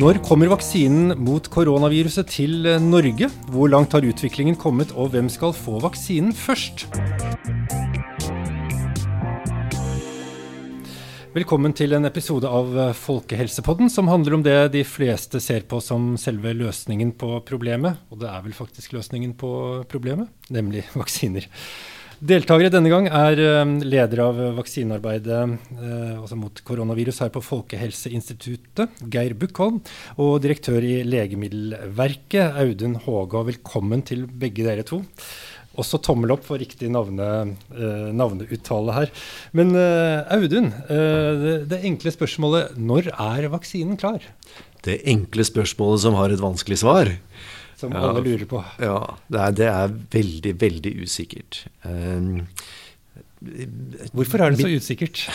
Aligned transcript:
Når 0.00 0.16
kommer 0.24 0.48
vaksinen 0.48 1.12
mot 1.20 1.44
koronaviruset 1.52 2.30
til 2.32 2.64
Norge? 2.80 3.26
Hvor 3.52 3.68
langt 3.68 3.92
har 3.92 4.06
utviklingen 4.06 4.56
kommet, 4.56 4.94
og 4.96 5.10
hvem 5.12 5.28
skal 5.28 5.52
få 5.52 5.76
vaksinen 5.82 6.32
først? 6.32 6.86
Velkommen 11.30 11.76
til 11.76 11.92
en 11.94 12.08
episode 12.08 12.48
av 12.48 12.72
Folkehelsepodden 12.96 13.92
som 13.92 14.08
handler 14.10 14.34
om 14.34 14.42
det 14.42 14.56
de 14.74 14.80
fleste 14.88 15.38
ser 15.44 15.62
på 15.68 15.78
som 15.84 16.16
selve 16.18 16.56
løsningen 16.58 17.12
på 17.14 17.36
problemet. 17.46 18.00
Og 18.10 18.18
det 18.24 18.32
er 18.32 18.42
vel 18.42 18.56
faktisk 18.56 18.96
løsningen 18.96 19.36
på 19.38 19.52
problemet, 19.90 20.32
nemlig 20.50 20.88
vaksiner. 21.02 21.46
Deltakere 22.20 22.68
denne 22.68 22.90
gang 22.92 23.06
er 23.08 23.40
eh, 23.40 23.70
leder 23.80 24.20
av 24.26 24.40
vaksinearbeidet 24.58 25.38
eh, 25.40 26.18
altså 26.18 26.36
mot 26.36 26.58
koronavirus 26.68 27.22
her 27.24 27.30
på 27.32 27.40
Folkehelseinstituttet, 27.40 28.98
Geir 29.08 29.32
Bukkholm, 29.40 29.78
og 30.20 30.34
direktør 30.44 30.84
i 30.84 30.98
Legemiddelverket, 31.08 32.58
Audun 32.60 32.98
Håga. 33.06 33.40
Velkommen 33.48 34.04
til 34.04 34.26
begge 34.28 34.66
dere 34.66 34.84
to. 34.84 35.00
Også 35.80 36.02
tommel 36.04 36.34
opp 36.34 36.44
for 36.44 36.60
riktig 36.60 36.90
navne, 36.92 37.30
eh, 37.72 38.10
navneuttale 38.12 38.98
her. 38.98 39.14
Men 39.56 39.72
Audun, 39.80 40.74
det, 41.72 41.80
enkle 41.88 42.12
spørsmålet 42.12 42.76
når 42.76 43.14
er 43.16 43.48
vaksinen 43.54 43.96
klar? 43.96 44.28
Det 44.84 45.00
enkle 45.08 45.48
spørsmålet 45.48 46.04
som 46.04 46.20
har 46.20 46.36
et 46.36 46.44
vanskelig 46.44 46.82
svar 46.84 47.14
som 47.80 47.96
ja, 47.96 48.04
alle 48.10 48.22
lurer 48.26 48.46
på. 48.50 48.60
Ja, 48.82 49.00
det 49.32 49.40
er, 49.46 49.56
det 49.56 49.72
er 49.72 49.96
veldig, 50.18 50.54
veldig 50.60 50.94
usikkert. 51.04 51.64
Um, 51.84 52.46
Hvorfor 54.12 54.42
er 54.44 54.52
det 54.52 54.60
så 54.60 54.68
usikkert? 54.68 55.24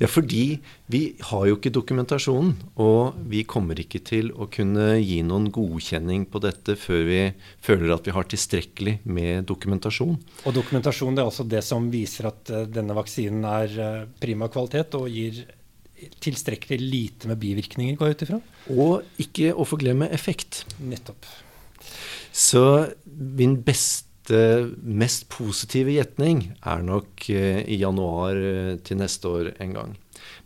Ja, 0.00 0.08
Fordi 0.10 0.56
vi 0.90 1.00
har 1.28 1.42
jo 1.46 1.54
ikke 1.54 1.70
dokumentasjonen. 1.70 2.54
Og 2.82 3.18
vi 3.30 3.44
kommer 3.46 3.78
ikke 3.78 4.00
til 4.02 4.32
å 4.34 4.48
kunne 4.50 4.96
gi 4.98 5.20
noen 5.26 5.46
godkjenning 5.52 6.24
på 6.32 6.40
dette 6.42 6.74
før 6.80 7.04
vi 7.06 7.20
føler 7.62 7.92
at 7.94 8.08
vi 8.08 8.14
har 8.16 8.26
tilstrekkelig 8.26 8.96
med 9.04 9.46
dokumentasjon. 9.46 10.16
Og 10.18 10.56
dokumentasjon 10.56 11.14
det 11.14 11.22
er 11.22 11.30
altså 11.30 11.46
det 11.46 11.62
som 11.66 11.86
viser 11.92 12.32
at 12.32 12.50
uh, 12.50 12.64
denne 12.66 12.96
vaksinen 12.98 13.46
er 13.46 13.76
uh, 13.78 14.08
prima 14.22 14.50
kvalitet 14.50 14.96
og 14.98 15.06
gir 15.12 15.44
tilstrekkelig 16.24 16.80
lite 16.82 17.30
med 17.30 17.38
bivirkninger, 17.38 17.94
går 17.94 18.10
jeg 18.10 18.16
ut 18.16 18.26
ifra? 18.26 18.42
Og 18.74 19.22
ikke 19.22 19.54
å 19.54 19.66
forglemme 19.68 20.10
effekt. 20.10 20.64
Nettopp. 20.82 21.28
Så 22.32 22.64
min 23.04 23.58
beste, 23.64 24.08
mest 24.82 25.26
positive 25.32 25.92
gjetning 25.92 26.46
er 26.64 26.84
nok 26.86 27.26
eh, 27.32 27.60
i 27.68 27.80
januar 27.82 28.38
eh, 28.38 28.78
til 28.86 29.00
neste 29.02 29.28
år 29.28 29.52
en 29.60 29.76
gang. 29.76 29.92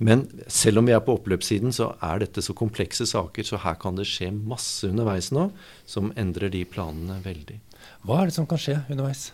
Men 0.02 0.24
selv 0.50 0.80
om 0.80 0.88
vi 0.88 0.94
er 0.96 1.02
på 1.04 1.14
oppløpssiden, 1.16 1.72
så 1.72 1.92
er 2.04 2.24
dette 2.24 2.42
så 2.44 2.56
komplekse 2.56 3.06
saker, 3.08 3.46
så 3.46 3.60
her 3.62 3.76
kan 3.80 3.96
det 3.96 4.08
skje 4.08 4.32
masse 4.34 4.88
underveis 4.88 5.30
nå 5.32 5.50
som 5.88 6.12
endrer 6.18 6.52
de 6.52 6.64
planene 6.68 7.20
veldig. 7.24 7.60
Hva 8.08 8.22
er 8.22 8.30
det 8.30 8.36
som 8.36 8.48
kan 8.48 8.60
skje 8.60 8.80
underveis? 8.92 9.30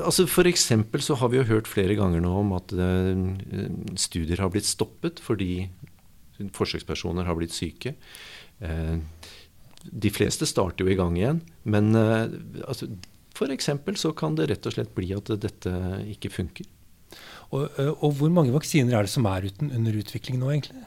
Altså 0.00 0.24
for 0.24 0.48
så 1.04 1.14
har 1.20 1.28
vi 1.28 1.36
jo 1.36 1.48
hørt 1.50 1.68
flere 1.68 1.96
ganger 1.98 2.22
nå 2.24 2.30
om 2.40 2.54
at 2.56 2.72
studier 4.00 4.40
har 4.40 4.48
blitt 4.48 4.64
stoppet 4.64 5.20
fordi 5.20 5.68
forsøkspersoner 6.56 7.28
har 7.28 7.36
blitt 7.36 7.52
syke. 7.52 7.92
De 9.84 10.12
fleste 10.12 10.48
starter 10.48 10.86
jo 10.86 10.92
i 10.92 10.98
gang 10.98 11.18
igjen. 11.18 11.42
Men 11.68 11.92
uh, 11.96 12.24
altså, 12.68 12.88
f.eks. 13.34 13.70
så 14.00 14.14
kan 14.16 14.38
det 14.38 14.48
rett 14.50 14.66
og 14.68 14.76
slett 14.76 14.94
bli 14.96 15.10
at 15.16 15.32
dette 15.42 15.74
ikke 16.14 16.32
funker. 16.32 16.68
Og, 17.54 17.68
eh, 17.78 17.92
og 17.92 18.16
hvor 18.18 18.32
mange 18.34 18.54
vaksiner 18.54 18.96
er 18.96 19.06
det 19.06 19.12
som 19.12 19.28
er 19.30 19.46
uten, 19.46 19.70
under 19.74 19.96
utvikling 20.00 20.40
nå, 20.40 20.50
egentlig? 20.50 20.84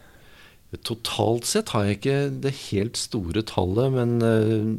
Totalt 0.84 1.48
sett 1.48 1.72
har 1.72 1.86
jeg 1.88 1.96
ikke 1.96 2.16
det 2.44 2.52
helt 2.66 2.98
store 3.00 3.40
tallet, 3.48 3.94
men 3.94 4.18
uh, 4.20 4.74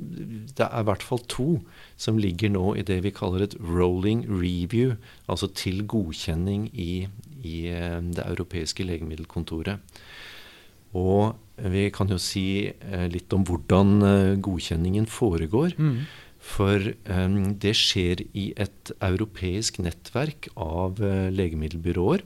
det 0.53 0.67
er 0.67 0.83
i 0.83 0.89
hvert 0.91 1.05
fall 1.07 1.23
to 1.33 1.49
som 1.97 2.21
ligger 2.21 2.53
nå 2.53 2.75
i 2.77 2.84
det 2.84 2.99
vi 3.07 3.15
kaller 3.15 3.47
et 3.47 3.57
rolling 3.57 4.27
review, 4.28 4.99
altså 5.33 5.49
til 5.49 5.87
godkjenning 5.89 6.69
i, 6.77 7.07
i 7.41 7.59
det 7.73 8.27
europeiske 8.27 8.84
legemiddelkontoret. 8.84 9.81
Og 10.93 11.39
vi 11.73 11.89
kan 11.95 12.11
jo 12.13 12.19
si 12.23 12.71
eh, 12.71 13.07
litt 13.13 13.33
om 13.35 13.45
hvordan 13.49 13.95
eh, 14.07 14.33
godkjenningen 14.45 15.09
foregår. 15.11 15.75
Mm. 15.79 16.01
For 16.49 16.93
um, 17.11 17.39
det 17.61 17.75
skjer 17.77 18.23
i 18.39 18.53
et 18.57 18.93
europeisk 19.05 19.81
nettverk 19.83 20.47
av 20.55 21.03
legemiddelbyråer. 21.35 22.23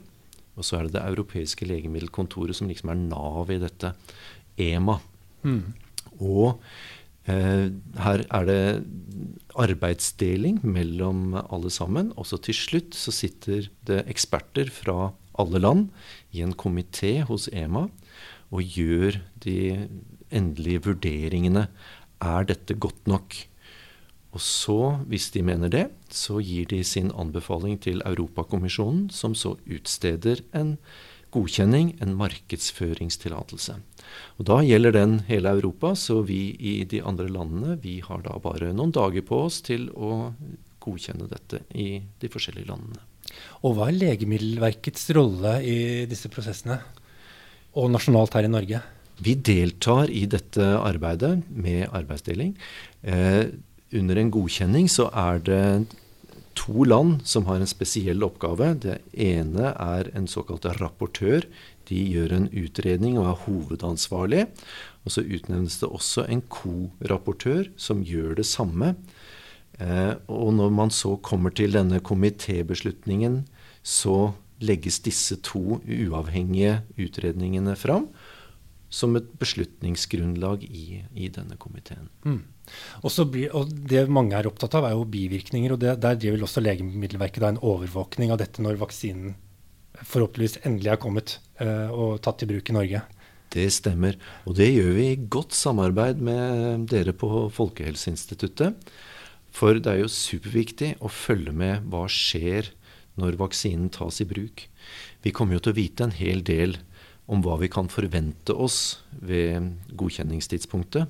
Og 0.53 0.67
så 0.67 0.77
er 0.77 0.87
det 0.87 0.95
det 0.95 1.05
europeiske 1.09 1.65
legemiddelkontoret 1.67 2.55
som 2.55 2.69
liksom 2.69 2.93
er 2.93 2.99
nav 3.01 3.49
i 3.51 3.59
dette. 3.61 3.95
EMA. 4.61 4.99
Mm. 5.41 5.73
Og 6.21 6.61
eh, 7.25 7.71
her 8.05 8.25
er 8.29 8.47
det 8.47 8.61
arbeidsdeling 9.59 10.61
mellom 10.61 11.33
alle 11.43 11.73
sammen. 11.73 12.13
Og 12.17 12.29
så 12.29 12.37
til 12.37 12.57
slutt 12.57 12.97
så 12.97 13.13
sitter 13.15 13.69
det 13.89 14.03
eksperter 14.11 14.69
fra 14.73 15.11
alle 15.41 15.61
land 15.61 15.89
i 16.33 16.43
en 16.45 16.53
komité 16.53 17.21
hos 17.25 17.49
EMA 17.49 17.87
og 18.53 18.61
gjør 18.77 19.17
de 19.43 19.57
endelige 20.33 20.83
vurderingene. 20.87 21.67
Er 22.21 22.45
dette 22.47 22.77
godt 22.77 23.09
nok? 23.09 23.35
Og 24.33 24.41
så, 24.41 24.79
hvis 25.09 25.29
de 25.33 25.43
mener 25.45 25.69
det, 25.69 25.87
så 26.09 26.39
gir 26.41 26.65
de 26.69 26.81
sin 26.85 27.11
anbefaling 27.13 27.77
til 27.81 28.01
Europakommisjonen, 28.05 29.09
som 29.13 29.35
så 29.37 29.55
utsteder 29.69 30.41
en 30.57 30.77
godkjenning, 31.33 31.93
en 32.01 32.15
markedsføringstillatelse. 32.17 33.77
Og 34.37 34.45
Da 34.45 34.59
gjelder 34.65 34.93
den 34.93 35.19
hele 35.29 35.53
Europa, 35.53 35.93
så 35.95 36.21
vi 36.21 36.55
i 36.59 36.83
de 36.83 37.01
andre 37.01 37.29
landene 37.29 37.77
vi 37.81 37.99
har 38.05 38.21
da 38.25 38.37
bare 38.41 38.73
noen 38.73 38.93
dager 38.93 39.25
på 39.25 39.45
oss 39.47 39.61
til 39.65 39.89
å 39.93 40.33
godkjenne 40.83 41.29
dette 41.29 41.63
i 41.73 42.01
de 42.21 42.29
forskjellige 42.29 42.69
landene. 42.69 43.01
Og 43.63 43.77
Hva 43.77 43.89
er 43.89 43.97
Legemiddelverkets 43.97 45.09
rolle 45.17 45.59
i 45.65 45.77
disse 46.09 46.29
prosessene? 46.29 46.81
Og 47.73 47.91
nasjonalt 47.93 48.35
her 48.37 48.47
i 48.47 48.51
Norge? 48.51 48.81
Vi 49.23 49.35
deltar 49.37 50.11
i 50.11 50.25
dette 50.29 50.65
arbeidet 50.79 51.35
med 51.49 51.87
arbeidsdeling. 51.93 52.55
Eh, 53.01 53.53
under 53.93 54.19
en 54.19 54.31
godkjenning 54.33 54.89
så 54.89 55.09
er 55.13 55.43
det 55.45 55.65
to 56.57 56.85
land 56.85 57.21
som 57.29 57.45
har 57.49 57.61
en 57.61 57.69
spesiell 57.69 58.25
oppgave. 58.25 58.73
Det 58.81 58.99
ene 59.13 59.73
er 59.73 60.09
en 60.17 60.27
såkalt 60.29 60.65
rapportør. 60.79 61.45
De 61.89 61.97
gjør 61.97 62.35
en 62.37 62.49
utredning 62.49 63.17
og 63.19 63.29
er 63.31 63.41
hovedansvarlig. 63.45 64.47
Og 65.03 65.15
så 65.15 65.25
utnevnes 65.25 65.79
det 65.81 65.89
også 65.89 66.27
en 66.31 66.43
co-rapportør 66.49 67.69
som 67.77 68.05
gjør 68.07 68.37
det 68.39 68.47
samme. 68.49 68.93
Eh, 69.81 70.13
og 70.29 70.53
når 70.57 70.73
man 70.73 70.93
så 70.93 71.15
kommer 71.21 71.53
til 71.53 71.73
denne 71.75 71.99
komitébeslutningen, 71.99 73.43
så 73.83 74.33
legges 74.61 74.99
disse 75.05 75.39
to 75.45 75.79
uavhengige 75.81 76.81
utredningene 76.99 77.75
fram 77.79 78.09
som 78.93 79.15
et 79.17 79.29
beslutningsgrunnlag 79.41 80.65
i, 80.67 81.01
i 81.17 81.29
denne 81.33 81.57
komiteen. 81.57 82.11
Mm. 82.27 82.43
Blir, 83.33 83.49
og 83.57 83.71
Det 83.89 84.03
mange 84.07 84.37
er 84.37 84.47
opptatt 84.47 84.77
av, 84.77 84.85
er 84.85 84.93
jo 84.93 85.07
bivirkninger. 85.09 85.73
og 85.73 85.81
det, 85.81 85.95
Der 86.03 86.19
driver 86.19 86.45
også 86.45 86.61
Legemiddelverket 86.61 87.47
en 87.47 87.57
overvåkning 87.57 88.31
av 88.31 88.39
dette 88.43 88.61
når 88.61 88.77
vaksinen 88.83 89.33
forhåpentligvis 90.03 90.61
endelig 90.65 90.93
er 90.93 91.01
kommet 91.01 91.35
uh, 91.61 91.89
og 91.93 92.21
tatt 92.25 92.45
i 92.45 92.49
bruk 92.49 92.69
i 92.69 92.75
Norge. 92.77 93.01
Det 93.53 93.65
stemmer. 93.73 94.17
Og 94.49 94.57
det 94.57 94.71
gjør 94.71 94.93
vi 94.97 95.09
i 95.11 95.25
godt 95.29 95.53
samarbeid 95.57 96.21
med 96.25 96.87
dere 96.89 97.13
på 97.13 97.29
Folkehelseinstituttet. 97.53 98.77
For 99.53 99.77
det 99.77 99.91
er 99.91 99.99
jo 100.01 100.09
superviktig 100.09 100.95
å 101.05 101.11
følge 101.13 101.53
med 101.53 101.85
hva 101.93 102.07
skjer 102.09 102.71
når 103.19 103.37
vaksinen 103.39 103.91
tas 103.93 104.21
i 104.23 104.27
bruk. 104.27 104.67
Vi 105.23 105.33
kommer 105.35 105.57
jo 105.57 105.63
til 105.65 105.73
å 105.73 105.79
vite 105.79 106.07
en 106.07 106.15
hel 106.15 106.43
del 106.45 106.77
om 107.31 107.43
hva 107.43 107.57
vi 107.61 107.69
kan 107.71 107.89
forvente 107.91 108.55
oss 108.55 108.99
ved 109.23 109.73
godkjenningstidspunktet. 109.95 111.07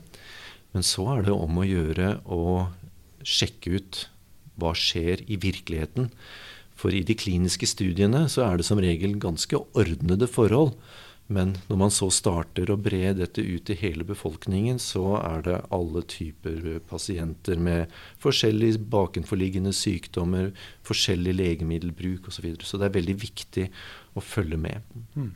Men 0.73 0.85
så 0.85 1.07
er 1.15 1.27
det 1.27 1.35
om 1.35 1.59
å 1.59 1.67
gjøre 1.67 2.17
å 2.25 2.69
sjekke 3.23 3.77
ut 3.77 4.01
hva 4.59 4.73
skjer 4.77 5.23
i 5.31 5.39
virkeligheten. 5.41 6.11
For 6.77 6.93
i 6.93 7.03
de 7.05 7.15
kliniske 7.17 7.69
studiene 7.69 8.25
så 8.31 8.45
er 8.45 8.59
det 8.59 8.67
som 8.67 8.81
regel 8.81 9.15
ganske 9.21 9.57
ordnede 9.77 10.29
forhold. 10.29 10.75
Men 11.33 11.55
når 11.69 11.79
man 11.79 11.93
så 11.93 12.09
starter 12.13 12.69
å 12.69 12.77
bre 12.79 13.13
dette 13.17 13.41
ut 13.41 13.65
til 13.67 13.79
hele 13.79 14.05
befolkningen, 14.07 14.79
så 14.81 15.15
er 15.19 15.45
det 15.47 15.61
alle 15.73 16.03
typer 16.09 16.79
pasienter 16.89 17.61
med 17.61 17.93
forskjellige 18.23 18.83
bakenforliggende 18.93 19.73
sykdommer, 19.75 20.51
forskjellig 20.85 21.33
legemiddelbruk 21.39 22.29
osv. 22.29 22.37
Så, 22.37 22.45
videre. 22.45 22.67
så 22.67 22.79
det 22.81 22.89
er 22.89 22.97
veldig 22.99 23.17
viktig 23.23 23.69
å 24.17 24.23
følge 24.23 24.59
med. 24.59 24.93
Mm. 25.17 25.31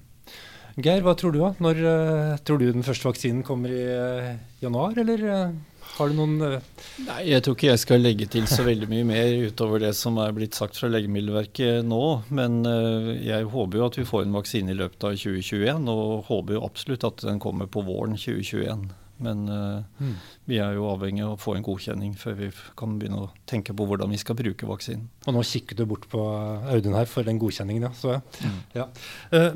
Geir, 0.78 1.02
hva 1.02 1.16
tror 1.18 1.34
du? 1.34 1.40
da? 1.42 1.56
Når 1.64 1.80
uh, 1.82 2.36
tror 2.46 2.62
du 2.62 2.68
den 2.70 2.86
første 2.86 3.08
vaksinen 3.08 3.42
kommer 3.46 3.74
i 3.74 3.82
uh, 3.82 4.36
januar, 4.62 4.94
eller 5.02 5.24
uh, 5.26 5.56
Har 5.98 6.12
du 6.12 6.18
noen 6.18 6.38
uh... 6.44 6.84
Nei, 7.08 7.22
Jeg 7.32 7.44
tror 7.46 7.58
ikke 7.58 7.72
jeg 7.72 7.82
skal 7.82 8.04
legge 8.04 8.28
til 8.30 8.46
så 8.50 8.66
veldig 8.68 8.90
mye 8.92 9.08
mer 9.08 9.32
utover 9.50 9.82
det 9.82 9.96
som 9.98 10.20
er 10.22 10.36
blitt 10.36 10.58
sagt 10.58 10.78
fra 10.78 10.92
Legemiddelverket 10.92 11.82
nå. 11.88 12.04
Men 12.38 12.62
uh, 12.68 13.16
jeg 13.16 13.50
håper 13.50 13.82
jo 13.82 13.90
at 13.90 13.98
vi 13.98 14.06
får 14.06 14.28
en 14.28 14.38
vaksine 14.38 14.74
i 14.74 14.78
løpet 14.78 15.10
av 15.10 15.18
2021, 15.18 15.90
og 15.90 16.30
håper 16.30 16.58
jo 16.58 16.64
absolutt 16.68 17.08
at 17.08 17.26
den 17.26 17.42
kommer 17.42 17.70
på 17.72 17.86
våren 17.88 18.18
2021. 18.18 18.88
Men 19.26 19.48
uh, 19.50 19.82
mm. 19.98 20.16
vi 20.46 20.60
er 20.62 20.76
jo 20.78 20.86
avhengig 20.92 21.24
av 21.26 21.32
å 21.34 21.40
få 21.42 21.56
en 21.58 21.66
godkjenning 21.66 22.12
før 22.22 22.36
vi 22.38 22.52
kan 22.78 23.00
begynne 23.02 23.24
å 23.24 23.30
tenke 23.50 23.74
på 23.74 23.88
hvordan 23.90 24.14
vi 24.14 24.20
skal 24.22 24.38
bruke 24.38 24.70
vaksinen. 24.70 25.08
Og 25.26 25.34
nå 25.34 25.42
kikker 25.50 25.80
du 25.80 25.88
bort 25.90 26.06
på 26.12 26.22
Audun 26.22 26.94
her 26.94 27.10
for 27.10 27.26
den 27.26 27.42
godkjenningen, 27.42 27.88
ja. 27.88 27.96
Så, 27.98 28.20
mm. 28.46 28.60
ja. 28.78 28.86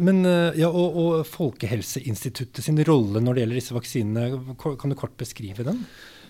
Men, 0.02 0.26
ja 0.58 0.72
og, 0.74 0.98
og, 1.04 1.20
Folkehelseinstituttet 1.30 2.66
sin 2.66 2.82
rolle 2.90 3.22
når 3.22 3.38
det 3.38 3.46
gjelder 3.46 3.62
disse 3.62 3.78
vaksinene, 3.78 4.56
kan 4.58 4.90
du 4.90 4.98
kort 4.98 5.14
beskrive 5.22 5.68
den? 5.70 5.86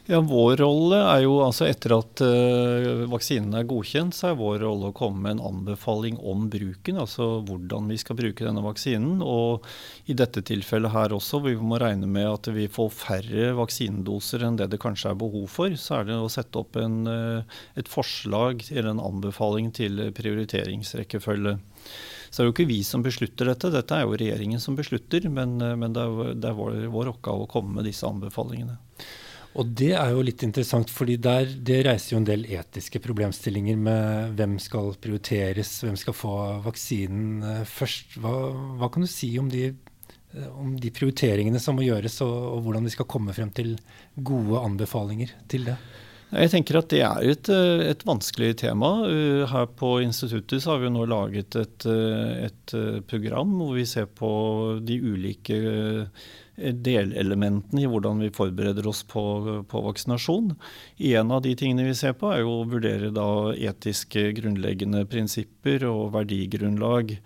Ja, 0.10 0.18
Vår 0.26 0.56
rolle 0.58 0.98
er 0.98 1.20
jo 1.28 1.36
altså 1.46 1.68
etter 1.70 1.94
at 1.94 2.22
uh, 2.26 3.04
vaksinen 3.12 3.54
er 3.54 3.68
godkjent, 3.70 4.16
så 4.18 4.32
er 4.32 4.40
vår 4.40 4.64
rolle 4.64 4.90
å 4.90 4.96
komme 4.98 5.22
med 5.22 5.36
en 5.36 5.44
anbefaling 5.52 6.18
om 6.18 6.48
bruken. 6.50 6.98
Altså 7.04 7.28
hvordan 7.46 7.92
vi 7.92 8.00
skal 8.02 8.18
bruke 8.18 8.48
denne 8.48 8.64
vaksinen. 8.66 9.22
Og 9.22 9.68
i 10.10 10.18
dette 10.18 10.42
tilfellet 10.48 10.94
her 10.96 11.14
også, 11.14 11.44
vi 11.46 11.54
må 11.62 11.78
regne 11.82 12.10
med 12.10 12.26
at 12.32 12.50
vi 12.56 12.66
får 12.72 12.90
færre 12.98 13.54
vaksinedoser 13.62 14.48
enn 14.48 14.58
det 14.58 14.72
det 14.74 14.82
kanskje 14.82 15.14
er 15.14 15.22
behov 15.22 15.46
for, 15.54 15.78
så 15.78 16.00
er 16.00 16.10
det 16.10 16.18
å 16.18 16.34
sette 16.34 16.64
opp 16.64 16.82
en, 16.82 17.00
uh, 17.06 17.62
et 17.78 17.92
forslag 17.92 18.66
eller 18.72 18.96
en 18.96 19.06
anbefaling 19.06 19.70
til 19.78 20.08
prioriteringsrekkefølge. 20.18 21.60
Så 22.32 22.40
det 22.40 22.48
er 22.48 22.50
jo 22.50 22.56
ikke 22.56 22.72
vi 22.72 22.84
som 22.88 23.06
beslutter 23.06 23.54
dette, 23.54 23.70
dette 23.70 23.98
er 23.98 24.08
jo 24.08 24.18
regjeringen 24.18 24.62
som 24.64 24.74
beslutter. 24.74 25.30
Men, 25.30 25.60
uh, 25.62 25.76
men 25.78 25.94
det 25.94 26.10
er, 26.10 26.38
det 26.42 26.56
er 26.56 26.58
vår, 26.58 26.88
vår 26.90 27.14
oppgave 27.20 27.46
å 27.46 27.52
komme 27.60 27.78
med 27.78 27.94
disse 27.94 28.10
anbefalingene. 28.10 28.82
Og 29.60 29.72
det 29.76 29.92
er 30.00 30.14
jo 30.14 30.24
litt 30.24 30.44
interessant, 30.46 30.92
fordi 30.94 31.18
der, 31.20 31.50
det 31.60 31.82
reiser 31.88 32.14
jo 32.14 32.22
en 32.22 32.28
del 32.28 32.46
etiske 32.56 33.02
problemstillinger 33.04 33.80
med 33.80 34.38
hvem 34.40 34.56
skal 34.64 34.94
prioriteres, 35.02 35.74
hvem 35.84 35.98
skal 36.00 36.16
få 36.16 36.36
vaksinen 36.64 37.42
eh, 37.44 37.64
først. 37.68 38.16
Hva, 38.24 38.32
hva 38.80 38.92
kan 38.92 39.04
du 39.04 39.12
si 39.12 39.34
om 39.42 39.50
de, 39.52 39.66
eh, 39.68 40.48
om 40.56 40.78
de, 40.80 40.94
prioriteringene 40.96 41.60
som 41.60 41.76
må 41.76 41.84
gjøres, 41.84 42.22
og, 42.24 42.38
og 42.54 42.64
hvordan 42.64 42.88
vi 42.88 42.96
skal 42.96 43.10
komme 43.12 43.36
frem 43.36 43.52
til 43.58 43.76
gode 44.16 44.64
anbefalinger 44.64 45.36
til 45.52 45.68
det? 45.68 45.76
Jeg 46.32 46.52
tenker 46.54 46.78
at 46.80 46.92
det 46.94 47.02
er 47.04 47.26
et, 47.28 47.50
eh, 47.52 47.82
et, 47.92 48.06
vanskelig 48.08 48.54
tema. 48.62 48.92
Her 49.52 49.66
på 49.76 49.98
instituttet 50.04 50.64
har 50.70 50.80
vi 50.80 50.92
nå 50.94 51.04
laget 51.12 51.58
et, 51.60 51.86
et 51.86 52.76
program 53.10 53.58
hvor 53.60 53.76
vi 53.76 53.84
ser 53.90 54.08
på 54.08 54.32
de 54.80 55.00
ulike 55.02 55.60
delelementene 56.62 57.84
i 57.84 57.90
hvordan 57.90 58.22
vi 58.22 58.32
forbereder 58.34 58.88
oss 58.88 59.02
på, 59.08 59.24
på, 59.68 59.84
vaksinasjon. 59.88 60.54
En 61.12 61.32
av 61.36 61.44
de 61.44 61.56
tingene 61.58 61.88
vi 61.90 61.96
ser 61.98 62.16
på, 62.20 62.32
er 62.32 62.48
å 62.48 62.62
vurdere 62.70 63.12
etiske 63.58 64.30
grunnleggende 64.38 65.04
prinsipper 65.10 65.88
og 65.90 66.14
verdigrunnlag. 66.16 67.18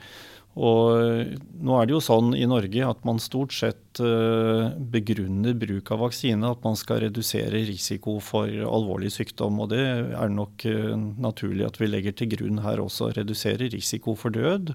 Og 0.56 1.36
nå 1.36 1.78
er 1.78 1.88
det 1.88 1.98
jo 1.98 2.04
sånn 2.04 2.32
i 2.38 2.48
Norge 2.48 2.88
at 2.88 3.02
man 3.08 3.20
stort 3.20 3.54
sett 3.54 3.85
eh, 4.04 4.76
begrunner 4.94 5.56
bruk 5.60 5.92
av 5.94 6.02
vaksine 6.06 6.50
at 6.50 6.64
man 6.66 6.78
skal 6.80 7.02
redusere 7.04 7.62
risiko 7.68 8.18
for 8.24 8.50
alvorlig 8.50 9.12
sykdom. 9.16 9.60
Og 9.64 9.72
det 9.74 9.84
er 9.86 10.34
nok 10.34 10.66
eh, 10.70 10.96
naturlig 11.22 11.68
at 11.68 11.80
vi 11.82 11.90
legger 11.90 12.16
til 12.16 12.32
grunn 12.36 12.64
her 12.66 12.82
også. 12.84 13.12
Redusere 13.18 13.70
risiko 13.74 14.16
for 14.20 14.36
død 14.36 14.74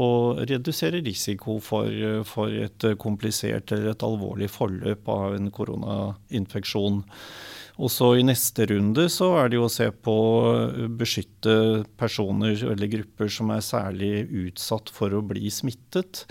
og 0.00 0.42
redusere 0.50 1.02
risiko 1.04 1.58
for, 1.64 1.90
for 2.28 2.52
et 2.54 2.90
komplisert 3.02 3.72
eller 3.74 3.94
et 3.94 4.04
alvorlig 4.06 4.50
forløp 4.52 5.08
av 5.10 5.38
en 5.38 5.50
koronainfeksjon. 5.54 7.02
Og 7.80 7.88
så 7.88 8.12
I 8.18 8.24
neste 8.28 8.66
runde 8.68 9.06
så 9.12 9.30
er 9.40 9.50
det 9.50 9.56
jo 9.56 9.66
å 9.66 9.72
se 9.72 9.88
på 10.04 10.12
å 10.12 10.88
beskytte 11.00 11.84
personer 12.00 12.58
eller 12.68 12.92
grupper 12.92 13.30
som 13.32 13.52
er 13.54 13.64
særlig 13.64 14.26
utsatt 14.28 14.92
for 14.92 15.16
å 15.16 15.22
bli 15.24 15.48
smittet. 15.54 16.26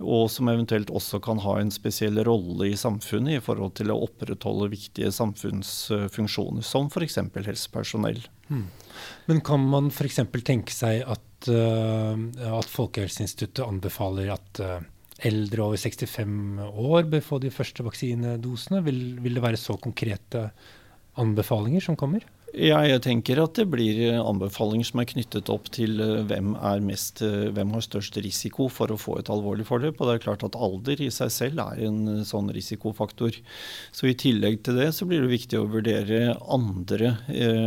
Og 0.00 0.30
som 0.32 0.48
eventuelt 0.48 0.90
også 0.92 1.20
kan 1.22 1.40
ha 1.44 1.58
en 1.60 1.72
spesiell 1.72 2.16
rolle 2.24 2.70
i 2.70 2.78
samfunnet 2.78 3.36
i 3.36 3.42
forhold 3.44 3.74
til 3.76 3.92
å 3.92 3.98
opprettholde 4.06 4.70
viktige 4.72 5.10
samfunnsfunksjoner, 5.12 6.64
som 6.64 6.88
f.eks. 6.88 7.18
helsepersonell. 7.36 8.22
Hmm. 8.48 8.66
Men 9.28 9.42
kan 9.44 9.66
man 9.72 9.90
f.eks. 9.92 10.22
tenke 10.46 10.72
seg 10.72 11.04
at, 11.04 11.50
uh, 11.52 12.16
at 12.56 12.72
Folkehelseinstituttet 12.72 13.66
anbefaler 13.66 14.32
at 14.32 14.62
uh, 14.64 14.80
eldre 15.28 15.68
over 15.68 15.80
65 15.80 16.64
år 16.64 17.08
bør 17.12 17.24
få 17.24 17.40
de 17.44 17.52
første 17.52 17.84
vaksinedosene? 17.84 18.80
Vil, 18.86 19.02
vil 19.20 19.36
det 19.36 19.44
være 19.44 19.60
så 19.60 19.76
konkrete 19.80 20.48
anbefalinger 21.20 21.84
som 21.84 21.98
kommer? 22.00 22.24
Ja, 22.50 22.80
jeg 22.82 23.02
tenker 23.04 23.38
at 23.44 23.54
det 23.54 23.68
blir 23.70 24.00
anbefalinger 24.18 24.88
som 24.88 25.00
er 25.02 25.08
knyttet 25.12 25.50
opp 25.52 25.68
til 25.74 26.00
eh, 26.02 26.22
hvem, 26.26 26.56
mest, 26.82 27.22
eh, 27.22 27.46
hvem 27.54 27.70
har 27.76 27.84
størst 27.84 28.18
risiko 28.24 28.66
for 28.72 28.90
å 28.90 28.98
få 28.98 29.20
et 29.20 29.30
alvorlig 29.30 29.68
forløp. 29.68 30.00
Og 30.00 30.08
det 30.08 30.16
er 30.16 30.24
klart 30.24 30.42
at 30.46 30.58
alder 30.58 31.02
i 31.04 31.10
seg 31.14 31.30
selv 31.34 31.62
er 31.62 31.84
en 31.86 32.00
eh, 32.10 32.24
sånn 32.26 32.50
risikofaktor. 32.54 33.38
Så 33.94 34.10
i 34.10 34.16
tillegg 34.18 34.64
til 34.66 34.80
det 34.80 34.90
så 34.96 35.06
blir 35.06 35.22
det 35.22 35.30
viktig 35.30 35.60
å 35.60 35.68
vurdere 35.70 36.34
andre, 36.50 37.14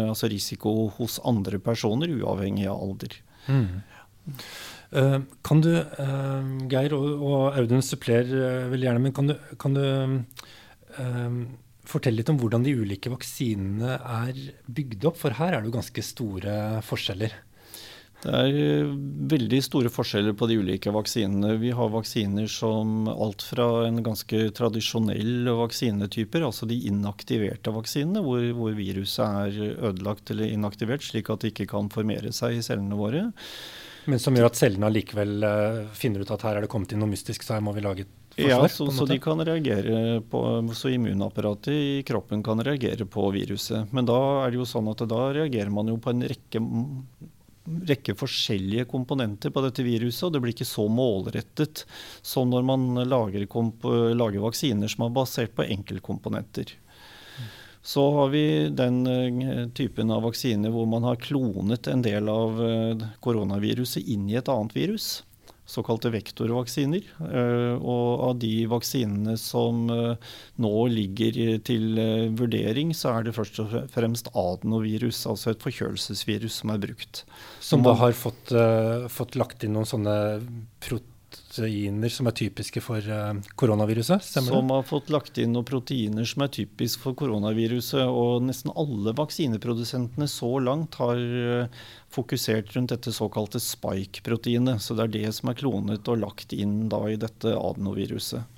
altså 0.09 0.27
risiko 0.31 0.89
hos 0.97 1.19
andre 1.27 1.59
personer, 1.63 2.12
uavhengig 2.19 2.68
av 2.68 2.83
alder. 2.83 3.15
Mm. 3.47 3.81
Kan 5.44 5.63
du, 5.63 5.71
Geir 6.71 6.94
og, 6.95 7.56
Audun 7.57 7.81
supplerer 7.83 8.29
uh, 8.29 8.71
veldig 8.71 8.88
gjerne, 8.88 9.01
men 9.03 9.15
kan 9.15 9.31
du, 9.31 9.33
kan 9.59 9.75
du 9.75 9.83
fortelle 11.88 12.21
litt 12.21 12.31
om 12.31 12.39
hvordan 12.41 12.65
de 12.65 12.75
ulike 12.80 13.12
vaksinene 13.13 13.97
er 14.00 14.38
bygd 14.68 15.09
opp? 15.09 15.19
For 15.21 15.35
her 15.38 15.53
er 15.53 15.62
det 15.62 15.71
jo 15.71 15.80
ganske 15.80 16.06
store 16.06 16.59
forskjeller. 16.85 17.35
Det 18.24 18.31
er 18.31 18.56
eh, 18.56 18.91
veldig 19.33 19.59
store 19.65 19.91
forskjeller 19.91 20.35
på 20.39 20.47
de 20.47 20.57
ulike 20.62 20.91
vaksinene. 20.95 21.57
Vi 21.59 21.74
har 21.75 21.91
vaksiner 21.91 22.47
som 22.51 23.09
alt 23.12 23.44
fra 23.44 23.68
en 23.89 24.00
ganske 24.06 24.45
tradisjonell 24.56 25.50
vaksinetyper, 25.59 26.45
altså 26.47 26.69
de 26.69 26.80
inaktiverte 26.88 27.74
vaksinene, 27.75 28.24
hvor, 28.24 28.45
hvor 28.56 28.75
viruset 28.79 29.24
er 29.27 29.79
ødelagt 29.91 30.31
eller 30.31 30.56
inaktivert, 30.56 31.03
slik 31.03 31.31
at 31.33 31.44
det 31.44 31.51
ikke 31.51 31.71
kan 31.75 31.91
formere 31.91 32.31
seg 32.36 32.59
i 32.59 32.63
cellene 32.63 33.00
våre. 33.00 33.27
Men 34.07 34.19
som 34.19 34.36
gjør 34.36 34.50
at 34.50 34.59
cellene 34.59 34.88
allikevel 34.89 35.45
uh, 35.47 35.83
finner 35.95 36.24
ut 36.24 36.31
at 36.36 36.44
her 36.44 36.59
er 36.59 36.65
det 36.65 36.71
kommet 36.71 36.91
inn 36.91 37.00
noe 37.03 37.12
mystisk, 37.12 37.44
så 37.44 37.56
her 37.56 37.63
må 37.63 37.71
vi 37.75 37.83
lage 37.83 38.03
et 38.03 38.15
ja, 38.35 38.68
så, 38.69 38.91
så, 38.91 39.06
de 39.06 39.19
kan 39.19 39.45
reagere 39.45 40.21
på, 40.30 40.41
så 40.74 40.89
immunapparatet 40.89 41.74
i 41.74 42.03
kroppen 42.07 42.44
kan 42.44 42.63
reagere 42.63 43.06
på 43.06 43.27
viruset. 43.31 43.91
Men 43.94 44.07
da 44.09 44.18
er 44.44 44.51
det 44.51 44.62
jo 44.62 44.68
sånn 44.68 44.89
at 44.89 45.03
da 45.09 45.27
reagerer 45.35 45.69
man 45.74 45.91
jo 45.91 46.00
på 46.01 46.09
en 46.13 46.25
rekke, 46.31 46.62
rekke 47.91 48.15
forskjellige 48.18 48.88
komponenter 48.89 49.53
på 49.53 49.62
dette 49.65 49.85
viruset, 49.85 50.25
og 50.25 50.34
det 50.34 50.41
blir 50.43 50.55
ikke 50.55 50.69
så 50.69 50.88
målrettet 50.89 51.84
som 52.25 52.50
når 52.50 52.65
man 52.72 52.88
lager, 53.05 53.46
lager 54.17 54.48
vaksiner 54.48 54.89
som 54.89 55.05
er 55.05 55.13
basert 55.19 55.53
på 55.53 55.67
enkeltkomponenter. 55.67 56.74
Så 57.84 58.05
har 58.15 58.29
vi 58.31 58.46
den 58.72 59.01
eh, 59.12 59.65
typen 59.75 60.12
av 60.15 60.24
vaksiner 60.24 60.72
hvor 60.72 60.88
man 60.88 61.03
har 61.03 61.19
klonet 61.19 61.89
en 61.91 62.01
del 62.01 62.29
av 62.31 62.62
eh, 62.63 63.03
koronaviruset 63.19 64.08
inn 64.08 64.29
i 64.31 64.38
et 64.39 64.48
annet 64.48 64.72
virus 64.77 65.17
såkalte 65.74 66.12
vektorvaksiner. 66.13 67.08
Eh, 67.27 67.75
og 67.77 68.24
av 68.30 68.36
de 68.42 68.53
vaksinene 68.72 69.36
som 69.42 69.86
eh, 69.94 70.34
nå 70.63 70.74
ligger 70.94 71.39
til 71.65 72.00
eh, 72.01 72.27
vurdering, 72.34 72.94
så 72.98 73.15
er 73.15 73.27
det 73.27 73.36
først 73.38 73.62
og 73.63 73.77
fremst 73.94 74.30
adenovirus, 74.34 75.24
altså 75.30 75.53
et 75.53 75.63
forkjølelsesvirus, 75.63 76.62
som 76.62 76.74
er 76.74 76.84
brukt. 76.84 77.24
Som 77.63 77.86
da 77.86 77.96
har 78.00 78.13
fått, 78.18 78.53
fått 79.13 79.38
lagt 79.39 79.63
inn 79.65 79.75
noen 79.77 79.89
sånne 79.89 80.15
proteiner 80.84 81.12
proteiner 81.53 82.10
som 82.10 82.27
er 82.27 82.36
typiske 82.38 82.81
for 82.83 83.05
uh, 83.05 83.33
koronaviruset? 83.60 84.24
Stemmer 84.25 84.55
som 84.57 84.72
har 84.74 84.86
fått 84.88 85.12
lagt 85.13 85.38
inn 85.38 85.53
noen 85.53 85.67
proteiner 85.67 86.25
som 86.25 86.45
er 86.45 86.53
typiske 86.53 87.01
for 87.03 87.17
koronaviruset. 87.17 88.05
Og 88.07 88.43
nesten 88.48 88.74
alle 88.75 89.13
vaksineprodusentene 89.17 90.27
så 90.29 90.51
langt 90.63 90.98
har 91.01 91.19
uh, 91.19 91.83
fokusert 92.13 92.74
rundt 92.75 92.93
dette 92.93 93.13
såkalte 93.13 93.62
spike-proteinet. 93.62 94.81
Så 94.81 94.98
det 94.98 95.07
er 95.07 95.13
det 95.17 95.36
som 95.38 95.51
er 95.51 95.60
klonet 95.60 96.10
og 96.10 96.24
lagt 96.24 96.53
inn 96.53 96.88
da 96.91 97.05
i 97.10 97.19
dette 97.19 97.53
adenoviruset. 97.53 98.50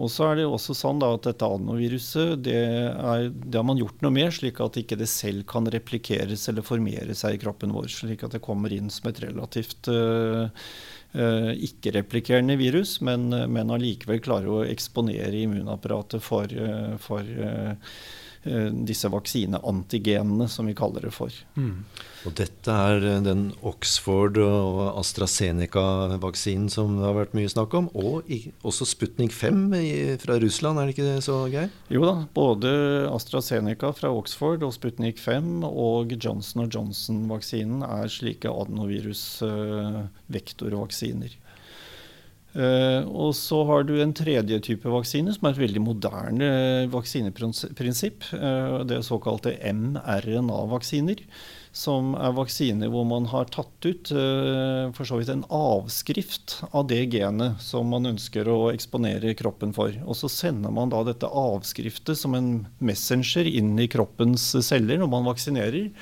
Og 0.00 0.08
så 0.08 0.30
er 0.30 0.38
det 0.38 0.46
også 0.48 0.72
sånn 0.72 1.02
at 1.04 1.26
dette 1.26 1.44
adenoviruset 1.44 2.38
det, 2.46 2.56
er, 2.56 3.26
det, 3.28 3.58
har 3.58 3.66
man 3.68 3.76
gjort 3.76 4.00
noe 4.00 4.14
med, 4.14 4.30
slik 4.32 4.62
at 4.64 4.78
ikke 4.80 4.96
det 4.96 5.10
selv 5.12 5.44
kan 5.50 5.68
replikeres 5.68 6.46
eller 6.48 6.64
formere 6.64 7.16
seg 7.18 7.36
i 7.36 7.42
kroppen 7.42 7.74
vår. 7.76 7.90
Slik 7.92 8.24
at 8.24 8.32
det 8.32 8.40
kommer 8.44 8.72
inn 8.72 8.88
som 8.92 9.10
et 9.10 9.20
relativt 9.26 9.90
uh, 9.92 10.48
Eh, 10.48 10.48
ikke-replikerende 11.12 12.54
virus, 12.60 13.00
men, 13.02 13.28
men 13.50 13.72
allikevel 13.74 14.20
klarer 14.22 14.52
å 14.52 14.60
eksponere 14.62 15.42
immunapparatet 15.42 16.22
for, 16.22 16.46
eh, 16.54 16.94
for 17.02 17.24
Eh, 17.40 17.74
disse 18.42 19.10
vaksineantigenene, 19.12 20.46
som 20.48 20.70
vi 20.70 20.76
kaller 20.78 21.04
det 21.04 21.12
for. 21.12 21.34
Mm. 21.60 21.82
Og 22.28 22.34
dette 22.36 22.68
er 22.68 23.00
eh, 23.06 23.22
den 23.24 23.54
Oxford- 23.66 24.38
og 24.42 24.98
AstraZeneca-vaksinen 25.00 26.68
som 26.72 26.96
det 26.98 27.04
har 27.06 27.14
vært 27.16 27.34
mye 27.36 27.48
snakk 27.52 27.74
om. 27.78 27.86
Og 27.96 28.22
også 28.66 28.84
Sputnik 28.88 29.32
5 29.36 29.74
fra 30.22 30.34
Russland, 30.42 30.78
er 30.78 30.84
det 30.86 30.92
ikke 30.96 31.08
det 31.08 31.24
så, 31.24 31.36
Geir? 31.52 31.68
Jo 31.92 32.02
da. 32.04 32.14
Både 32.36 32.68
AstraZeneca 33.10 33.88
fra 33.96 34.08
Oxford 34.12 34.62
og 34.66 34.72
Sputnik 34.76 35.16
5 35.20 35.64
og 35.68 36.12
Johnson 36.16 36.68
Johnson-vaksinen 36.68 37.82
er 37.88 38.06
slike 38.12 38.48
adenovirus-vektorvaksiner. 38.52 41.30
Uh, 42.50 43.06
og 43.06 43.30
så 43.38 43.60
har 43.68 43.84
du 43.86 43.94
en 44.02 44.14
tredje 44.16 44.58
type 44.66 44.90
vaksine, 44.90 45.30
som 45.36 45.46
er 45.46 45.54
et 45.54 45.62
veldig 45.62 45.82
moderne 45.84 46.50
vaksineprinsipp. 46.90 48.26
Uh, 48.34 48.82
det 48.88 48.98
er 48.98 49.06
såkalte 49.06 49.54
mRNA-vaksiner. 49.70 51.22
Som 51.70 52.16
er 52.18 52.34
vaksiner 52.34 52.90
hvor 52.90 53.04
man 53.06 53.28
har 53.30 53.46
tatt 53.54 53.86
ut 53.86 54.10
for 54.10 55.06
så 55.06 55.20
vidt 55.20 55.28
en 55.30 55.44
avskrift 55.54 56.56
av 56.74 56.88
det 56.90 57.04
genet 57.12 57.62
som 57.62 57.86
man 57.94 58.10
ønsker 58.10 58.50
å 58.50 58.72
eksponere 58.72 59.36
kroppen 59.38 59.70
for. 59.76 59.94
Og 60.02 60.18
så 60.18 60.26
sender 60.34 60.74
man 60.74 60.90
da 60.90 61.04
dette 61.06 61.30
avskriftet 61.30 62.18
som 62.18 62.34
en 62.34 62.50
messenger 62.82 63.46
inn 63.46 63.78
i 63.78 63.86
kroppens 63.86 64.48
celler 64.66 64.98
når 64.98 65.12
man 65.14 65.30
vaksinerer. 65.30 65.92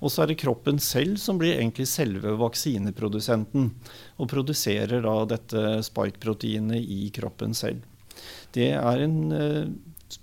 Og 0.00 0.12
så 0.12 0.24
er 0.24 0.30
det 0.30 0.40
kroppen 0.40 0.80
selv 0.80 1.18
som 1.20 1.38
blir 1.40 1.58
egentlig 1.58 1.86
selve 1.90 2.32
vaksineprodusenten, 2.40 3.68
og 4.16 4.30
produserer 4.32 5.04
da 5.04 5.14
dette 5.28 5.64
spike-proteinet 5.86 6.80
i 6.80 7.10
kroppen 7.14 7.56
selv. 7.56 7.84
Det 8.56 8.72
er 8.76 9.04
en 9.04 9.18
eh, 9.36 9.70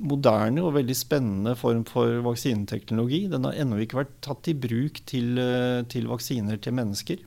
moderne 0.03 0.65
og 0.65 0.75
veldig 0.75 0.98
spennende 0.98 1.55
form 1.57 1.86
for 1.88 2.19
vaksineteknologi. 2.25 3.25
Den 3.31 3.48
har 3.48 3.57
ennå 3.62 3.79
ikke 3.84 4.01
vært 4.01 4.17
tatt 4.25 4.50
i 4.51 4.57
bruk 4.57 5.01
til, 5.10 5.38
eh, 5.41 5.81
til 5.91 6.10
vaksiner 6.12 6.60
til 6.62 6.75
mennesker. 6.77 7.24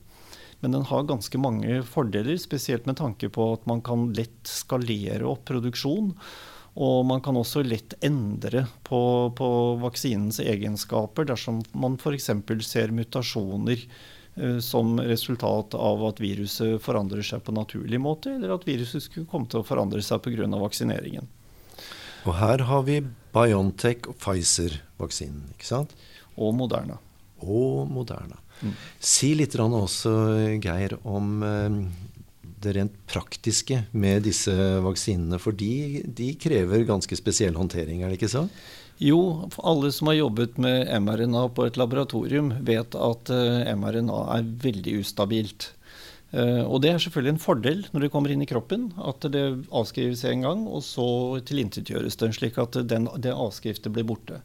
Men 0.61 0.75
den 0.75 0.85
har 0.91 1.07
ganske 1.09 1.39
mange 1.41 1.81
fordeler, 1.87 2.37
spesielt 2.37 2.85
med 2.85 2.99
tanke 2.99 3.31
på 3.33 3.47
at 3.55 3.65
man 3.69 3.81
kan 3.81 4.11
lett 4.13 4.45
skalere 4.45 5.25
opp 5.25 5.47
produksjon 5.49 6.11
og 6.79 7.05
man 7.05 7.19
kan 7.23 7.35
også 7.35 7.63
lett 7.67 7.97
endre 8.03 8.65
på, 8.87 9.01
på 9.35 9.49
vaksinens 9.81 10.39
egenskaper 10.39 11.27
dersom 11.27 11.59
man 11.75 11.97
f.eks. 11.99 12.29
ser 12.63 12.93
mutasjoner 12.95 13.83
eh, 14.35 14.59
som 14.63 14.95
resultat 14.99 15.75
av 15.75 16.05
at 16.07 16.21
viruset 16.23 16.79
forandrer 16.83 17.25
seg 17.27 17.43
på 17.43 17.55
naturlig 17.55 17.99
måte, 17.99 18.37
eller 18.37 18.55
at 18.55 18.67
viruset 18.67 19.03
skulle 19.03 19.27
komme 19.27 19.51
til 19.51 19.59
å 19.61 19.67
forandre 19.67 20.01
seg 20.05 20.23
pga. 20.23 20.47
vaksineringen. 20.47 21.27
Og 22.23 22.37
her 22.37 22.63
har 22.69 22.85
vi 22.87 23.01
Biontech 23.33 24.07
og 24.07 24.15
Pfizer-vaksinen, 24.21 25.51
ikke 25.55 25.67
sant? 25.67 25.95
Og 26.37 26.53
Moderna. 26.55 26.99
Og 27.41 27.89
Moderna. 27.89 28.37
Mm. 28.61 28.75
Si 29.01 29.33
litt 29.35 29.55
også, 29.57 30.11
Geir, 30.61 30.95
om 31.03 31.43
eh, 31.43 31.77
det 32.63 32.75
rent 32.77 32.93
praktiske 33.09 33.83
med 33.91 34.25
disse 34.27 34.53
vaksinene? 34.85 35.39
For 35.41 35.55
de, 35.57 36.01
de, 36.05 36.31
krever 36.41 36.85
ganske 36.87 37.17
spesiell 37.17 37.57
håndtering, 37.59 38.01
er 38.01 38.11
det 38.11 38.19
ikke 38.19 38.31
så? 38.31 38.45
Jo, 39.01 39.49
alle 39.57 39.89
som 39.95 40.11
har 40.11 40.19
jobbet 40.19 40.59
med 40.61 40.89
mRNA 41.01 41.47
på 41.55 41.65
et 41.65 41.77
laboratorium, 41.81 42.51
vet 42.67 42.93
at 42.93 43.31
uh, 43.33 43.71
mRNA 43.77 44.19
er 44.37 44.51
veldig 44.61 44.99
ustabilt. 45.01 45.71
Uh, 46.31 46.61
og 46.63 46.83
det 46.83 46.93
er 46.93 47.01
selvfølgelig 47.01 47.33
en 47.33 47.41
fordel 47.43 47.81
når 47.91 48.05
det 48.05 48.11
kommer 48.13 48.31
inn 48.31 48.43
i 48.45 48.49
kroppen, 48.49 48.91
at 49.01 49.25
det 49.33 49.45
avskrives 49.73 50.21
en 50.29 50.45
gang, 50.45 50.67
og 50.69 50.85
så 50.85 51.07
tilintetgjøres 51.49 52.21
det, 52.21 52.29
slik 52.37 52.61
at 52.61 52.77
den, 52.87 53.09
det 53.19 53.33
avskriftet 53.33 53.93
blir 53.95 54.05
borte. 54.07 54.43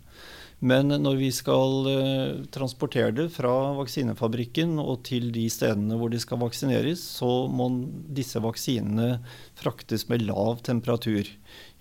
Men 0.64 0.88
når 0.88 1.18
vi 1.20 1.28
skal 1.36 1.88
eh, 1.90 2.44
transportere 2.52 3.12
det 3.12 3.26
fra 3.34 3.52
vaksinefabrikken 3.76 4.78
og 4.80 5.02
til 5.04 5.28
de 5.34 5.44
stedene 5.52 5.98
hvor 6.00 6.08
de 6.12 6.20
skal 6.22 6.40
vaksineres, 6.40 7.02
så 7.18 7.44
må 7.52 7.68
disse 8.16 8.40
vaksinene 8.40 9.18
fraktes 9.58 10.06
med 10.08 10.24
lav 10.24 10.62
temperatur. 10.64 11.28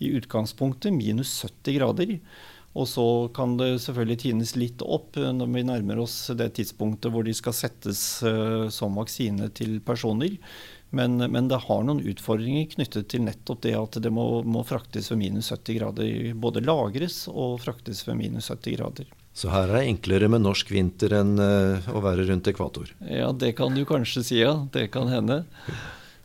I 0.04 0.12
utgangspunktet 0.20 0.92
minus 0.92 1.38
70 1.48 1.80
grader. 1.80 2.18
Og 2.76 2.90
så 2.92 3.08
kan 3.32 3.56
det 3.56 3.78
selvfølgelig 3.86 4.20
tines 4.26 4.56
litt 4.60 4.84
opp 4.84 5.16
eh, 5.22 5.32
når 5.32 5.54
vi 5.56 5.68
nærmer 5.72 6.04
oss 6.04 6.18
det 6.36 6.52
tidspunktet 6.60 7.14
hvor 7.16 7.24
de 7.24 7.32
skal 7.36 7.56
settes 7.56 8.02
uh, 8.28 8.68
som 8.68 9.00
vaksine 9.00 9.48
til 9.56 9.80
personer. 9.88 10.36
Men, 10.96 11.18
men, 11.18 11.48
det 11.52 11.64
har 11.66 11.84
noen 11.84 12.04
utfordringer 12.08 12.70
knyttet 12.72 13.10
til 13.12 13.26
nettopp 13.26 13.64
det 13.66 13.74
at 13.76 13.98
det 14.04 14.12
må, 14.14 14.44
må, 14.48 14.64
fraktes 14.68 15.10
ved 15.12 15.20
minus 15.20 15.52
70 15.52 15.80
grader. 15.80 16.32
Både 16.40 16.64
lagres 16.64 17.26
og 17.32 17.60
fraktes 17.66 18.06
ved 18.08 18.20
minus 18.22 18.52
70 18.54 18.78
grader. 18.78 19.10
Så 19.36 19.52
her 19.52 19.68
er 19.68 19.82
det 19.82 19.90
enklere 19.90 20.30
med 20.32 20.46
norsk 20.46 20.70
vinter 20.72 21.18
enn 21.18 21.36
uh, 21.42 21.90
å 21.92 22.00
være 22.06 22.30
rundt 22.30 22.48
ekvator? 22.48 22.94
Ja, 23.04 23.34
det 23.36 23.52
kan 23.58 23.76
du 23.76 23.84
kanskje 23.88 24.24
si, 24.24 24.40
ja. 24.40 24.54
Det 24.72 24.88
kan 24.94 25.12
hende. 25.12 25.42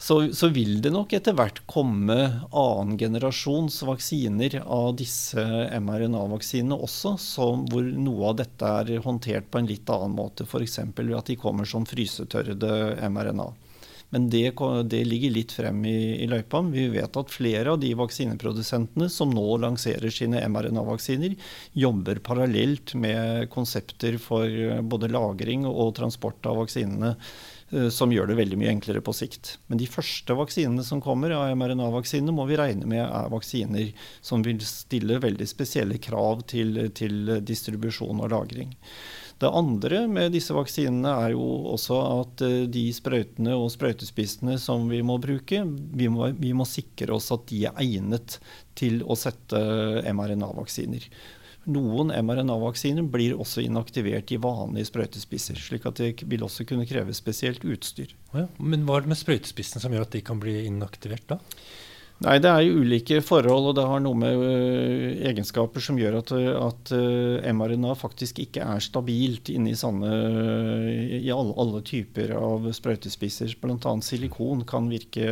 Så, 0.01 0.15
så 0.33 0.49
vil 0.49 0.79
det 0.81 0.93
nok 0.95 1.13
etter 1.13 1.35
hvert 1.37 1.59
komme 1.69 2.15
annen 2.57 2.95
generasjons 3.01 3.83
vaksiner 3.85 4.55
av 4.63 4.95
disse 4.97 5.43
mRNA-vaksinene 5.77 6.79
også, 6.87 7.17
som, 7.21 7.67
hvor 7.69 7.85
noe 7.85 8.31
av 8.31 8.39
dette 8.39 8.71
er 8.79 9.03
håndtert 9.05 9.51
på 9.51 9.61
en 9.61 9.69
litt 9.69 9.91
annen 9.93 10.15
måte. 10.17 10.47
F.eks. 10.47 10.79
ved 10.95 11.13
at 11.19 11.29
de 11.29 11.37
kommer 11.43 11.69
som 11.69 11.85
frysetørrede 11.85 12.71
mRNA. 13.11 13.51
Men 14.11 14.31
det, 14.31 14.53
det, 14.91 15.05
ligger 15.05 15.31
litt 15.31 15.53
frem 15.55 15.85
i, 15.87 16.23
i, 16.23 16.27
løypa. 16.27 16.61
Vi 16.73 16.89
vet 16.91 17.17
at 17.17 17.31
flere 17.31 17.75
av 17.75 17.79
de 17.83 17.93
vaksineprodusentene 17.95 19.07
som 19.13 19.31
nå 19.31 19.47
lanserer 19.63 20.11
sine 20.11 20.43
mRNA-vaksiner, 20.51 21.37
jobber 21.79 22.19
parallelt 22.27 22.95
med 22.99 23.47
konsepter 23.55 24.19
for 24.19 24.83
både 24.83 25.13
lagring 25.15 25.63
og 25.69 25.95
transport 26.01 26.51
av 26.51 26.59
vaksinene 26.65 27.13
eh, 27.15 27.87
som 27.95 28.11
gjør 28.11 28.33
det 28.33 28.41
veldig 28.43 28.59
mye 28.59 28.75
enklere 28.75 29.05
på 29.07 29.15
sikt. 29.15 29.55
Men 29.71 29.79
de 29.79 29.87
første 29.91 30.35
vaksinene 30.35 30.83
som 30.87 31.03
kommer 31.05 31.37
av 31.39 31.55
mRNA-vaksinene, 31.55 32.35
må 32.35 32.49
vi 32.51 32.59
regne 32.59 32.91
med 32.91 33.05
er 33.07 33.31
vaksiner 33.31 33.95
som 34.27 34.43
vil 34.43 34.59
stille 34.67 35.23
veldig 35.23 35.47
spesielle 35.47 36.03
krav 36.03 36.43
til, 36.51 36.89
til 36.99 37.39
distribusjon 37.47 38.27
og 38.27 38.35
lagring. 38.35 38.75
Det 39.41 39.49
andre 39.49 40.03
med 40.11 40.35
disse 40.35 40.53
vaksinene 40.53 41.13
er 41.25 41.33
jo 41.33 41.45
også 41.73 41.99
at 42.21 42.43
eh, 42.45 42.67
de 42.69 42.85
sprøytene 42.93 43.55
og 43.57 43.71
sprøytespissene 43.73 44.59
som 44.61 44.85
vi 44.91 45.01
må 45.07 45.17
bruke, 45.23 45.63
vi 45.65 46.09
må, 46.13 46.29
vi 46.37 46.53
må 46.57 46.67
sikre 46.69 47.17
oss 47.17 47.31
at 47.33 47.47
de 47.49 47.65
er 47.71 47.81
egnet 47.81 48.37
til 48.77 49.01
å 49.01 49.17
sette 49.17 49.61
mRNA-vaksiner. 50.13 51.09
Noen 51.71 52.13
mRNA-vaksiner 52.13 53.05
blir 53.13 53.37
også 53.37 53.65
inaktivert 53.65 54.33
i 54.33 54.41
vanlige 54.41 54.89
sprøytespisser. 54.89 55.61
slik 55.61 55.89
at 55.89 56.01
det 56.01 56.15
vil 56.29 56.45
også 56.45 56.65
kunne 56.69 56.89
kreve 56.89 57.13
spesielt 57.17 57.65
utstyr. 57.65 58.13
Ja, 58.33 58.47
men 58.59 58.85
hva 58.89 58.99
er 58.99 59.05
det 59.05 59.13
med 59.13 59.21
sprøytespissene 59.21 59.81
som 59.83 59.93
gjør 59.93 60.09
at 60.09 60.17
de 60.17 60.25
kan 60.25 60.41
bli 60.41 60.57
inaktivert 60.69 61.29
da? 61.33 61.41
Nei, 62.21 62.35
Det 62.37 62.51
er 62.53 62.67
jo 62.67 62.83
ulike 62.85 63.23
forhold, 63.25 63.71
og 63.71 63.77
det 63.79 63.85
har 63.89 64.01
noe 64.05 64.17
med 64.21 64.43
uh, 64.45 65.21
egenskaper 65.31 65.81
som 65.81 65.97
gjør 65.97 66.19
at, 66.19 66.33
at 66.37 66.91
uh, 66.93 67.47
mRNA 67.57 67.95
faktisk 67.97 68.43
ikke 68.43 68.61
er 68.61 68.83
stabilt 68.85 69.49
inni 69.49 69.73
sånne, 69.73 70.11
i 71.17 71.31
alle, 71.33 71.55
alle, 71.57 71.81
typer 71.81 72.35
av 72.37 72.67
sprøytespisser. 72.77 73.55
Bl.a. 73.63 73.95
silikon 74.05 74.67
kan 74.69 74.91
virke 74.93 75.31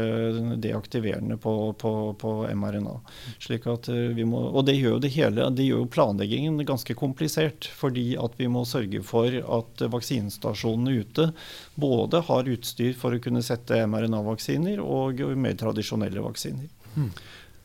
deaktiverende 0.57 1.37
på, 1.37 1.53
på, 1.77 1.93
på 2.17 2.33
mRNA. 2.57 2.97
Slik 3.37 3.69
at 3.69 3.91
vi 3.93 4.25
må, 4.25 4.47
og 4.49 4.65
det 4.71 4.79
gjør 4.79 4.97
jo 4.97 5.05
det 5.05 5.13
hele, 5.13 5.51
det 5.53 5.69
gjør 5.69 5.85
jo 5.85 5.93
planleggingen 5.93 6.57
ganske 6.65 6.97
komplisert. 6.97 7.69
Fordi 7.69 8.15
at 8.17 8.41
vi 8.41 8.49
må 8.49 8.65
sørge 8.65 9.05
for 9.05 9.29
at 9.29 9.85
vaksinestasjonene 9.93 11.05
ute 11.05 11.29
både 11.77 12.25
har 12.33 12.49
utstyr 12.57 12.97
for 12.97 13.13
å 13.13 13.21
kunne 13.21 13.45
sette 13.45 13.85
mRNA-vaksiner 13.85 14.81
og 14.81 15.21
mer 15.37 15.61
tradisjonelle 15.61 16.25
vaksiner. 16.25 16.78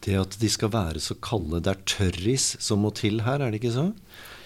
Det 0.04 0.20
at 0.20 0.38
de 0.40 0.50
skal 0.52 0.74
være 0.74 1.02
så 1.04 1.16
kalde. 1.24 1.62
Det 1.64 1.72
er 1.72 1.84
tørris 1.88 2.54
som 2.64 2.84
må 2.84 2.92
til 2.96 3.22
her, 3.24 3.40
er 3.40 3.54
det 3.54 3.62
ikke 3.62 3.76
så? 3.76 3.90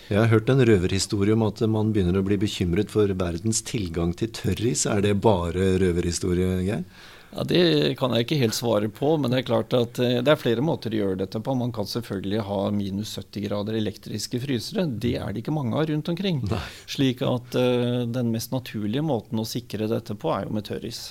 Jeg 0.07 0.21
har 0.21 0.31
hørt 0.31 0.49
en 0.53 0.63
røverhistorie 0.63 1.35
om 1.35 1.43
at 1.49 1.59
man 1.67 1.89
begynner 1.91 2.15
å 2.19 2.23
bli 2.23 2.37
bekymret 2.39 2.93
for 2.93 3.11
verdens 3.19 3.59
tilgang 3.67 4.13
til 4.15 4.31
tørris. 4.31 4.85
Er 4.87 5.01
det 5.03 5.17
bare 5.23 5.73
røverhistorie, 5.81 6.61
Geir? 6.63 6.85
Ja, 7.33 7.43
Det 7.43 7.97
kan 7.99 8.13
jeg 8.15 8.23
ikke 8.23 8.39
helt 8.39 8.55
svare 8.55 8.87
på, 8.87 9.11
men 9.19 9.33
det 9.33 9.41
er 9.41 9.49
klart 9.49 9.75
at 9.75 9.99
eh, 9.99 10.21
det 10.23 10.31
er 10.31 10.39
flere 10.39 10.63
måter 10.63 10.93
å 10.95 11.01
gjøre 11.01 11.19
dette 11.25 11.41
på. 11.43 11.57
Man 11.59 11.73
kan 11.75 11.89
selvfølgelig 11.89 12.45
ha 12.47 12.61
minus 12.71 13.17
70 13.19 13.47
grader 13.49 13.77
elektriske 13.81 14.39
frysere. 14.45 14.87
Det 14.87 15.17
er 15.19 15.33
det 15.33 15.43
ikke 15.43 15.55
mange 15.55 15.75
av 15.75 15.89
rundt 15.91 16.13
omkring. 16.13 16.39
Nei. 16.47 16.63
Slik 16.87 17.25
at 17.27 17.59
uh, 17.59 18.07
den 18.07 18.31
mest 18.31 18.55
naturlige 18.55 19.03
måten 19.05 19.43
å 19.43 19.47
sikre 19.47 19.89
dette 19.91 20.15
på, 20.15 20.31
er 20.33 20.47
jo 20.47 20.55
med 20.55 20.69
tørris. 20.71 21.09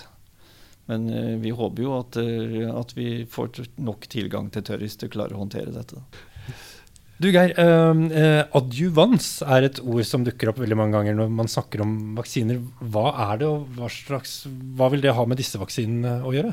Men 0.91 1.09
eh, 1.11 1.35
vi 1.43 1.53
håper 1.55 1.83
jo 1.83 1.97
at, 1.99 2.17
eh, 2.21 2.71
at, 2.71 2.95
vi 2.97 3.27
får 3.31 3.67
nok 3.83 4.07
tilgang 4.11 4.51
til 4.55 4.65
tørris 4.67 4.99
til 4.99 5.11
å 5.11 5.15
klare 5.17 5.37
å 5.37 5.43
håndtere 5.43 5.75
dette. 5.75 6.03
Du 7.17 7.31
Geir, 7.33 7.55
eh, 7.57 8.43
adjuvans 8.59 9.41
er 9.49 9.67
et 9.67 9.81
ord 9.81 10.05
som 10.05 10.25
dukker 10.25 10.51
opp 10.53 10.61
veldig 10.61 10.77
mange 10.79 10.99
ganger 10.99 11.17
når 11.17 11.31
man 11.33 11.49
snakker 11.51 11.83
om 11.83 11.95
vaksiner. 12.19 12.61
Hva 12.93 13.09
er 13.31 13.41
det, 13.41 13.49
og 13.49 13.71
hva, 13.79 13.89
slags, 13.93 14.43
hva 14.77 14.91
vil 14.93 15.03
det 15.03 15.17
ha 15.17 15.25
med 15.27 15.41
disse 15.41 15.61
vaksinene 15.61 16.21
å 16.29 16.35
gjøre? 16.37 16.53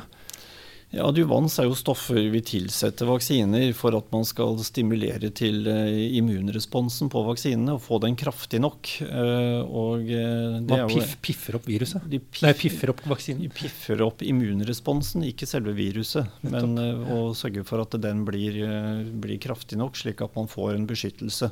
Ja, 0.94 1.08
Adjuvans 1.10 1.56
er 1.58 1.66
jo 1.66 1.74
stoffer 1.74 2.20
vi 2.30 2.40
tilsetter 2.46 3.08
vaksiner 3.10 3.72
for 3.74 3.96
at 3.98 4.12
man 4.14 4.28
skal 4.30 4.60
stimulere 4.62 5.32
til 5.34 5.66
uh, 5.66 5.90
immunresponsen 6.20 7.10
på 7.10 7.24
vaksinene 7.26 7.74
og 7.74 7.82
få 7.82 7.98
den 8.04 8.14
kraftig 8.20 8.60
nok. 8.62 8.92
Uh, 9.02 9.66
og, 9.66 10.06
uh, 10.06 10.60
man 10.62 10.86
piff, 10.92 11.16
piffer 11.26 11.58
opp 11.58 11.66
viruset? 11.72 12.06
De 12.12 12.22
piff, 12.22 12.44
Nei, 12.46 12.54
piffer 12.60 12.94
opp 12.94 13.02
vaksinen? 13.10 13.42
De 13.42 13.50
piffer 13.50 14.06
opp 14.06 14.22
immunresponsen, 14.22 15.26
ikke 15.32 15.50
selve 15.50 15.74
viruset. 15.80 16.30
Men 16.46 16.78
å 16.78 17.26
sørge 17.38 17.66
for 17.66 17.82
at 17.82 17.98
den 18.04 18.22
blir, 18.30 18.62
blir 19.18 19.42
kraftig 19.42 19.82
nok, 19.82 19.98
slik 19.98 20.22
at 20.22 20.38
man 20.38 20.52
får 20.52 20.76
en 20.78 20.90
beskyttelse 20.94 21.50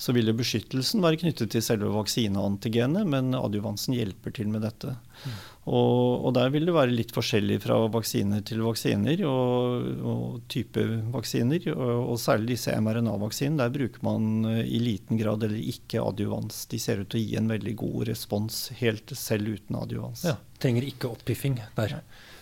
så 0.00 0.14
ville 0.16 0.32
beskyttelsen 0.32 1.02
være 1.04 1.18
knyttet 1.20 1.50
til 1.52 1.62
selve 1.64 1.90
vaksineantigenet, 1.92 3.04
men 3.04 3.34
adjuvansen 3.36 3.98
hjelper 3.98 4.32
til 4.32 4.48
med 4.48 4.64
dette. 4.64 4.94
Mm. 4.96 5.34
Og, 5.68 6.24
og, 6.24 6.30
der 6.34 6.48
vil 6.54 6.64
det 6.64 6.72
være 6.72 6.94
litt 6.94 7.10
forskjellig 7.12 7.58
fra 7.60 7.76
vaksiner 7.92 8.40
til 8.48 8.62
vaksiner 8.64 9.20
og, 9.28 9.90
og 10.00 10.22
type 10.50 10.82
vaksiner. 11.12 11.66
Og, 11.74 11.90
og, 12.06 12.16
særlig 12.22 12.54
disse 12.54 12.72
mRNA-vaksinene, 12.80 13.60
der 13.60 13.74
bruker 13.74 14.06
man 14.06 14.48
eh, 14.48 14.62
i 14.64 14.80
liten 14.80 15.20
grad 15.20 15.44
eller 15.44 15.60
ikke 15.60 16.00
adjuvans. 16.00 16.64
De 16.70 16.80
ser 16.80 17.02
ut 17.02 17.12
til 17.12 17.20
å 17.20 17.24
gi 17.26 17.36
en 17.42 17.52
veldig 17.52 17.76
god 17.82 18.08
respons 18.08 18.62
helt 18.80 19.12
selv 19.18 19.52
uten 19.58 19.78
adjuvans. 19.82 20.24
Ja, 20.30 20.38
Trenger 20.60 20.88
ikke 20.88 21.12
oppiffing 21.12 21.60
der. 21.76 22.00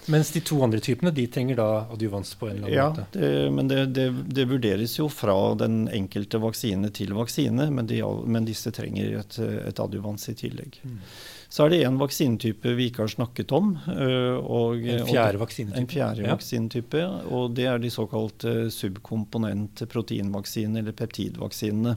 Mens 0.08 0.30
de 0.32 0.40
to 0.40 0.56
andre 0.64 0.80
typene 0.80 1.10
de 1.12 1.26
trenger 1.28 1.58
da 1.58 1.66
adjuvans 1.92 2.30
på 2.40 2.48
en 2.48 2.54
eller 2.56 2.68
annen 2.68 2.78
ja, 2.78 2.86
måte? 2.94 3.32
Ja, 3.34 3.50
men 3.52 3.68
det, 3.68 3.80
det, 3.98 4.06
det, 4.30 4.46
vurderes 4.48 4.94
jo 4.96 5.10
fra 5.12 5.36
den 5.58 5.82
enkelte 5.92 6.40
vaksine 6.40 6.88
til 6.96 7.12
vaksine, 7.18 7.68
men, 7.74 7.90
de, 7.90 8.00
men 8.24 8.48
disse 8.48 8.72
trenger 8.74 9.18
et, 9.20 9.36
et 9.68 9.82
adjuvans 9.84 10.30
i 10.32 10.36
tillegg. 10.38 10.80
Mm. 10.86 11.02
Så 11.48 11.64
er 11.64 11.72
det 11.72 11.80
en 11.88 12.00
vaksinetype 12.00 12.74
vi 12.76 12.90
ikke 12.90 13.06
har 13.06 13.12
snakket 13.12 13.52
om. 13.56 13.70
Og, 13.88 14.84
en 14.84 15.06
fjerde 15.08 15.40
vaksinetype. 15.40 15.80
En 15.80 15.88
fjerde 15.88 16.26
ja. 16.26 16.32
vaksinetype, 16.36 17.02
og 17.32 17.54
det 17.56 17.66
er 17.70 17.78
de 17.80 17.90
såkalte 17.92 18.50
subkomponent-proteinvaksinene, 18.74 20.82
eller 20.82 20.96
peptidvaksinene. 20.98 21.94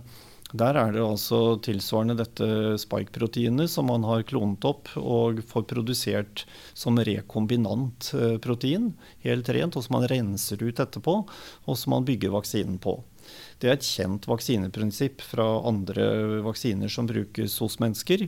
Der 0.52 0.76
er 0.76 0.92
det 0.92 1.04
altså 1.04 1.56
tilsvarende 1.64 2.18
dette 2.20 2.48
spike-proteinet 2.82 3.72
som 3.72 3.88
man 3.88 4.04
har 4.04 4.26
klonet 4.28 4.66
opp 4.68 4.92
og 5.00 5.40
får 5.48 5.64
produsert 5.70 6.44
som 6.76 7.00
rekombinant 7.00 8.10
eh, 8.18 8.36
protein, 8.44 8.92
helt 9.24 9.52
rent, 9.56 9.78
og 9.80 9.86
som 9.86 10.00
man 10.00 10.10
renser 10.12 10.60
ut 10.60 10.84
etterpå, 10.84 11.16
og 11.24 11.80
som 11.80 11.96
man 11.96 12.08
bygger 12.08 12.36
vaksinen 12.36 12.82
på. 12.84 12.98
Det 13.62 13.70
er 13.70 13.78
et 13.78 13.86
kjent 13.86 14.26
vaksineprinsipp 14.26 15.22
fra 15.22 15.46
andre 15.70 16.42
vaksiner 16.48 16.90
som 16.90 17.06
brukes 17.10 17.60
hos 17.62 17.78
mennesker. 17.82 18.26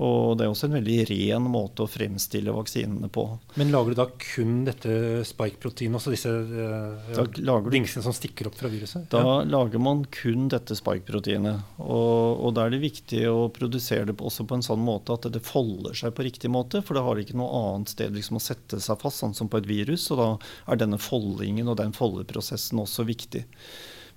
Og 0.00 0.38
det 0.38 0.46
er 0.46 0.52
også 0.52 0.68
en 0.68 0.76
veldig 0.78 0.96
ren 1.10 1.48
måte 1.52 1.84
å 1.84 1.90
fremstille 1.90 2.54
vaksinene 2.54 3.10
på. 3.12 3.26
Men 3.60 3.72
lager 3.74 3.92
du 3.92 3.98
da 3.98 4.06
kun 4.22 4.62
dette 4.64 4.92
spike-proteinet, 5.28 5.98
altså 5.98 6.14
disse 6.14 6.30
eh, 6.30 7.66
dingsene 7.74 8.04
som 8.06 8.14
stikker 8.16 8.48
opp 8.48 8.56
fra 8.56 8.70
viruset? 8.72 9.10
Da 9.12 9.20
ja. 9.20 9.34
lager 9.50 9.82
man 9.82 10.06
kun 10.14 10.48
dette 10.52 10.78
spike-proteinet. 10.78 11.76
Og, 11.82 12.40
og, 12.40 12.54
da 12.56 12.64
er 12.64 12.76
det 12.76 12.80
viktig 12.86 13.26
å 13.28 13.50
produsere 13.52 14.08
det 14.08 14.16
også 14.16 14.48
på 14.48 14.56
en 14.56 14.64
sånn 14.64 14.80
måte 14.86 15.18
at 15.18 15.28
det 15.34 15.44
folder 15.44 15.98
seg 15.98 16.16
på 16.16 16.24
riktig 16.24 16.52
måte. 16.54 16.80
For 16.86 16.96
det 16.96 17.04
har 17.04 17.20
ikke 17.20 17.36
noe 17.40 17.64
annet 17.66 17.92
sted 17.92 18.16
liksom 18.16 18.40
å 18.40 18.44
sette 18.46 18.80
seg 18.80 19.04
fast, 19.04 19.20
sånn 19.20 19.36
som 19.36 19.52
på 19.52 19.60
et 19.60 19.68
virus. 19.68 20.08
Og 20.14 20.22
da 20.22 20.30
er 20.70 20.80
denne 20.80 21.02
foldingen 21.02 21.68
og 21.68 21.80
den 21.82 21.92
foldeprosessen 21.96 22.80
også 22.80 23.04
viktig. 23.10 23.44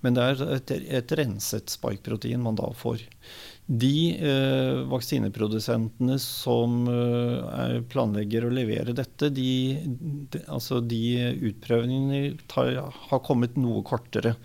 Men 0.03 0.17
det 0.17 0.23
er 0.23 0.45
et, 0.57 0.71
et 0.99 1.15
renset 1.15 1.71
spike-protein 1.71 2.41
man 2.43 2.59
da 2.59 2.67
får. 2.75 3.05
De 3.65 3.95
eh, 4.19 4.81
vaksineprodusentene 4.91 6.17
som 6.19 6.83
eh, 6.91 7.77
planlegger 7.91 8.43
å 8.43 8.51
levere 8.51 8.95
dette, 8.97 9.31
de, 9.31 9.49
de, 9.87 10.43
altså 10.51 10.81
de 10.83 11.03
utprøvingene 11.53 12.35
tar, 12.51 12.75
har 13.07 13.23
kommet 13.23 13.55
noe 13.55 13.85
kortere. 13.87 14.35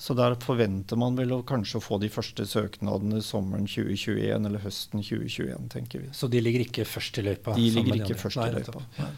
Så 0.00 0.14
der 0.16 0.36
forventer 0.40 0.96
man 0.96 1.16
vel 1.16 1.32
å 1.36 1.42
kanskje 1.44 1.80
få 1.84 1.98
de 2.00 2.08
første 2.12 2.46
søknadene 2.48 3.20
sommeren 3.24 3.66
2021 3.68 4.48
eller 4.48 4.62
høsten 4.64 5.02
2021, 5.04 5.66
tenker 5.72 6.04
vi. 6.04 6.12
Så 6.16 6.28
de 6.32 6.40
ligger 6.40 6.64
ikke 6.64 6.86
først 6.88 7.20
i 7.20 7.24
løypa? 7.26 7.56
De 7.56 7.66
ligger 7.74 7.98
ikke 8.00 8.16
først 8.20 8.40
i 8.40 8.52
løypa. 8.54 8.84
Nei. 9.00 9.10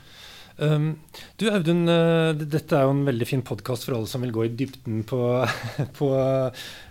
Um, 0.59 0.97
du 1.41 1.49
Audun, 1.51 1.87
uh, 1.89 2.33
dette 2.37 2.77
er 2.77 2.85
jo 2.85 2.93
en 2.93 3.05
veldig 3.09 3.29
fin 3.29 3.43
podkast 3.47 3.87
for 3.87 3.97
alle 3.97 4.11
som 4.11 4.25
vil 4.25 4.35
gå 4.35 4.47
i 4.47 4.55
dybden 4.57 5.03
på, 5.09 5.21
på 5.99 6.09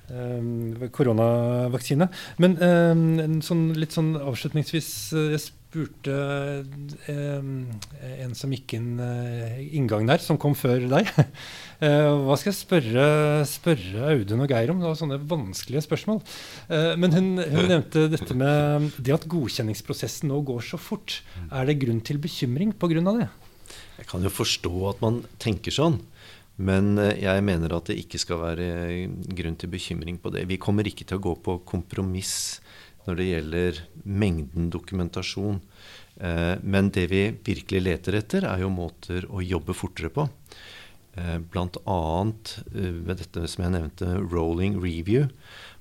um, 0.09 0.75
koronavaksine. 0.93 2.09
Men 2.41 2.57
um, 2.57 3.41
sånn, 3.45 3.67
litt 3.77 3.95
sånn 3.95 4.15
avslutningsvis 4.19 4.91
uh, 5.15 5.25
Jeg 5.35 5.43
spurte 5.45 6.15
en 7.07 8.33
som 8.35 8.51
gikk 8.51 8.73
inn 8.75 8.97
uh, 8.99 9.59
inngang 9.71 10.09
der, 10.09 10.19
som 10.19 10.39
kom 10.41 10.51
før 10.57 10.83
deg. 10.91 11.07
hva 12.25 12.35
skal 12.37 12.51
jeg 12.51 12.57
spørre, 12.57 13.05
spørre, 13.47 14.09
Audun 14.11 14.43
og 14.43 14.51
Geir 14.51 14.73
om? 14.73 14.81
Det 14.81 14.89
var 14.89 14.99
sånne 14.99 15.21
vanskelige 15.31 15.85
spørsmål. 15.85 16.19
men 16.99 17.15
hun, 17.15 17.29
hun 17.39 17.71
nevnte 17.71 18.03
dette 18.11 18.35
med 18.37 18.91
det 18.99 19.15
at 19.15 19.29
godkjenningsprosessen 19.31 20.29
nå 20.29 20.41
går 20.51 20.67
så 20.73 20.77
fort. 20.81 21.21
Er 21.47 21.71
det 21.71 21.79
grunn 21.81 22.03
til 22.03 22.19
bekymring 22.21 22.75
pga. 22.75 22.99
det? 23.15 23.29
Jeg 23.97 24.09
kan 24.09 24.23
jo 24.25 24.33
forstå 24.33 24.73
at 24.89 25.01
man 25.03 25.21
tenker 25.41 25.75
sånn. 25.75 25.99
Men 26.61 26.97
eh, 26.99 27.17
jeg 27.23 27.45
mener 27.45 27.73
at 27.75 27.89
det 27.89 27.99
ikke 28.01 28.21
skal 28.21 28.41
være 28.43 28.67
grunn 29.37 29.57
til 29.59 29.71
bekymring 29.71 30.19
på 30.21 30.33
det. 30.33 30.45
Vi 30.49 30.59
kommer 30.61 30.87
ikke 30.87 31.07
til 31.07 31.19
å 31.19 31.25
gå 31.29 31.35
på 31.45 31.59
kompromiss 31.67 32.61
når 33.07 33.17
det 33.17 33.29
gjelder 33.31 33.81
mengden 34.05 34.69
dokumentasjon. 34.73 35.61
Eh, 36.21 36.55
men 36.61 36.91
det 36.93 37.07
vi 37.11 37.23
virkelig 37.33 37.83
leter 37.87 38.19
etter, 38.19 38.47
er 38.49 38.63
jo 38.63 38.73
måter 38.73 39.25
å 39.31 39.41
jobbe 39.41 39.75
fortere 39.77 40.11
på. 40.13 40.27
Eh, 41.17 41.37
Bl.a. 41.41 41.99
med 42.23 43.15
dette 43.17 43.47
som 43.49 43.65
jeg 43.65 43.73
nevnte, 43.73 44.13
rolling 44.31 44.77
review. 44.83 45.29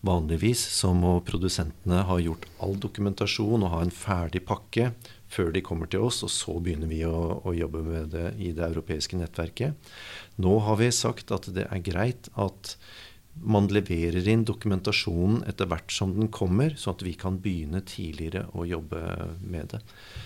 Vanligvis 0.06 0.62
så 0.72 0.94
må 0.96 1.18
produsentene 1.26 2.06
ha 2.08 2.20
gjort 2.22 2.48
all 2.64 2.78
dokumentasjon 2.80 3.66
og 3.66 3.74
ha 3.74 3.82
en 3.84 3.92
ferdig 3.92 4.46
pakke 4.48 4.94
før 5.30 5.52
de 5.54 5.62
kommer 5.64 5.90
til 5.90 6.06
oss, 6.06 6.22
og 6.26 6.32
så 6.34 6.56
begynner 6.62 6.90
vi 6.90 7.04
å, 7.06 7.40
å, 7.44 7.54
jobbe 7.54 7.84
med 7.86 8.10
det 8.14 8.32
i 8.42 8.50
det 8.56 8.66
europeiske 8.66 9.18
nettverket. 9.20 9.92
Nå 10.42 10.58
har 10.66 10.80
vi 10.80 10.90
sagt 10.94 11.32
at 11.34 11.48
det 11.54 11.68
er 11.70 11.86
greit 11.86 12.30
at 12.40 12.74
man 13.40 13.68
leverer 13.70 14.26
inn 14.28 14.42
dokumentasjonen 14.44 15.44
etter 15.48 15.68
hvert 15.70 15.92
som 15.94 16.12
den 16.16 16.28
kommer, 16.34 16.74
sånn 16.76 16.98
at 16.98 17.04
vi 17.06 17.14
kan 17.18 17.38
begynne 17.40 17.80
tidligere 17.86 18.48
å 18.58 18.66
jobbe 18.68 19.00
med 19.40 19.70
det. 19.76 19.80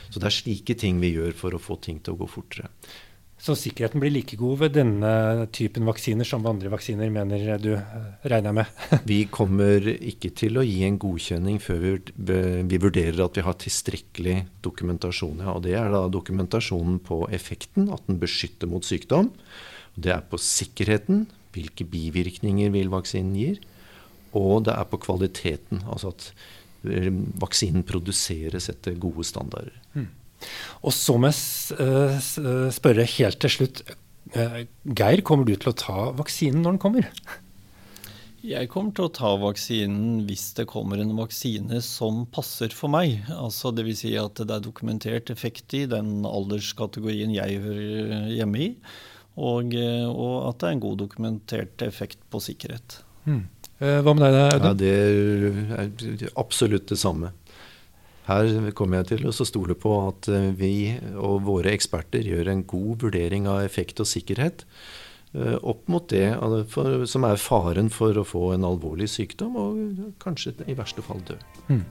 Så 0.08 0.22
det 0.22 0.30
er 0.30 0.38
slike 0.38 0.78
ting 0.80 1.02
vi 1.02 1.12
gjør 1.12 1.36
for 1.36 1.54
å 1.54 1.62
få 1.62 1.76
ting 1.84 2.00
til 2.00 2.16
å 2.16 2.24
gå 2.24 2.30
fortere. 2.38 2.72
Så 3.40 3.56
sikkerheten 3.58 4.00
blir 4.00 4.12
like 4.14 4.38
god 4.38 4.60
ved 4.62 4.76
denne 4.76 5.10
typen 5.52 5.84
vaksiner 5.88 6.26
som 6.28 6.44
ved 6.44 6.54
andre 6.54 6.70
vaksiner, 6.72 7.10
mener 7.12 7.58
du, 7.60 7.72
regner 8.30 8.52
jeg 8.52 8.56
med? 8.60 8.84
vi 9.10 9.18
kommer 9.28 9.88
ikke 9.92 10.30
til 10.38 10.60
å 10.60 10.64
gi 10.64 10.78
en 10.86 10.98
godkjenning 11.02 11.58
før 11.60 11.82
vi, 11.82 11.92
vi 12.70 12.80
vurderer 12.80 13.20
at 13.26 13.36
vi 13.36 13.44
har 13.44 13.58
tilstrekkelig 13.60 14.38
dokumentasjon. 14.64 15.42
Ja, 15.44 15.58
og 15.58 15.64
det 15.66 15.74
er 15.80 15.90
da 15.92 16.06
dokumentasjonen 16.08 17.02
på 17.04 17.24
effekten, 17.34 17.90
at 17.92 18.06
den 18.08 18.22
beskytter 18.22 18.70
mot 18.70 18.86
sykdom. 18.86 19.32
Det 19.94 20.14
er 20.14 20.24
på 20.30 20.40
sikkerheten, 20.40 21.26
hvilke 21.54 21.86
bivirkninger 21.90 22.72
vil 22.74 22.90
vaksinen 22.94 23.36
gir. 23.38 23.62
Og 24.34 24.64
det 24.66 24.74
er 24.74 24.86
på 24.90 24.98
kvaliteten, 25.02 25.84
altså 25.90 26.14
at 26.14 26.30
eh, 26.88 27.10
vaksinen 27.42 27.84
produseres 27.86 28.70
etter 28.72 28.96
gode 28.98 29.26
standarder. 29.26 29.76
Mm. 29.94 30.08
Og 30.84 30.92
så 30.94 31.16
må 31.20 31.30
jeg 31.30 31.78
eh, 31.80 32.18
eh, 32.18 32.66
spørre 32.74 33.06
helt 33.16 33.40
til 33.42 33.54
slutt. 33.56 33.82
Eh, 34.34 34.60
Geir, 34.84 35.22
kommer 35.26 35.48
du 35.48 35.54
til 35.56 35.72
å 35.72 35.78
ta 35.78 36.10
vaksinen 36.16 36.64
når 36.64 36.76
den 36.76 36.82
kommer? 36.82 37.08
Jeg 38.44 38.68
kommer 38.68 38.92
til 38.92 39.06
å 39.06 39.14
ta 39.16 39.30
vaksinen 39.40 40.26
hvis 40.28 40.50
det 40.58 40.66
kommer 40.68 41.00
en 41.00 41.14
vaksine 41.16 41.80
som 41.84 42.26
passer 42.34 42.74
for 42.76 42.92
meg. 42.92 43.22
Altså 43.32 43.72
Dvs. 43.72 44.02
Si 44.02 44.12
at 44.20 44.36
det 44.42 44.52
er 44.52 44.66
dokumentert 44.66 45.32
effekt 45.32 45.72
i 45.78 45.86
den 45.88 46.28
alderskategorien 46.28 47.32
jeg 47.32 47.62
hører 47.64 48.28
hjemme 48.34 48.60
i. 48.60 48.68
Og, 49.40 49.72
og 49.74 50.34
at 50.50 50.60
det 50.60 50.68
er 50.68 50.76
en 50.76 50.84
god 50.84 51.00
dokumentert 51.00 51.82
effekt 51.82 52.20
på 52.30 52.42
sikkerhet. 52.44 53.00
Hmm. 53.24 53.46
Hva 53.80 54.12
med 54.14 54.22
deg, 54.28 54.36
Audun? 54.52 54.68
Ja, 54.68 54.74
det 54.78 56.28
er 56.28 56.36
absolutt 56.38 56.92
det 56.92 57.00
samme. 57.00 57.32
Her 58.24 58.70
kommer 58.76 59.02
jeg 59.02 59.10
til 59.12 59.28
å 59.28 59.34
stole 59.36 59.76
på 59.76 59.94
at 60.08 60.28
eh, 60.32 60.52
vi 60.56 60.74
og 61.12 61.42
våre 61.48 61.74
eksperter 61.76 62.24
gjør 62.24 62.52
en 62.52 62.62
god 62.68 63.04
vurdering 63.04 63.48
av 63.50 63.64
effekt 63.66 64.00
og 64.00 64.08
sikkerhet 64.08 64.64
eh, 65.36 65.58
opp 65.60 65.84
mot 65.92 66.06
det 66.08 66.30
som 67.10 67.28
er 67.28 67.42
faren 67.42 67.92
for 67.92 68.16
å 68.16 68.24
få 68.24 68.54
en 68.54 68.64
alvorlig 68.64 69.10
sykdom, 69.12 69.58
og 69.60 70.16
kanskje 70.24 70.56
i 70.64 70.78
verste 70.78 71.04
fall 71.04 71.20
dø. 71.28 71.36
Mm. 71.68 71.84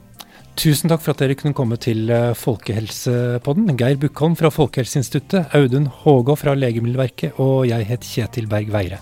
Tusen 0.58 0.90
takk 0.90 1.02
for 1.02 1.14
at 1.14 1.22
dere 1.22 1.38
kunne 1.38 1.58
komme 1.58 1.78
til 1.82 2.10
eh, 2.14 2.34
Folkehelsepodden. 2.38 3.74
Geir 3.78 4.02
Bukkholm 4.02 4.38
fra 4.40 4.54
Folkehelseinstituttet, 4.54 5.54
Audun 5.58 5.90
Hågå 6.04 6.38
fra 6.38 6.58
Legemiddelverket 6.58 7.42
og 7.42 7.66
jeg 7.70 7.90
het 7.94 8.10
Kjetil 8.10 8.50
Berg 8.50 8.74
Veire. 8.74 9.02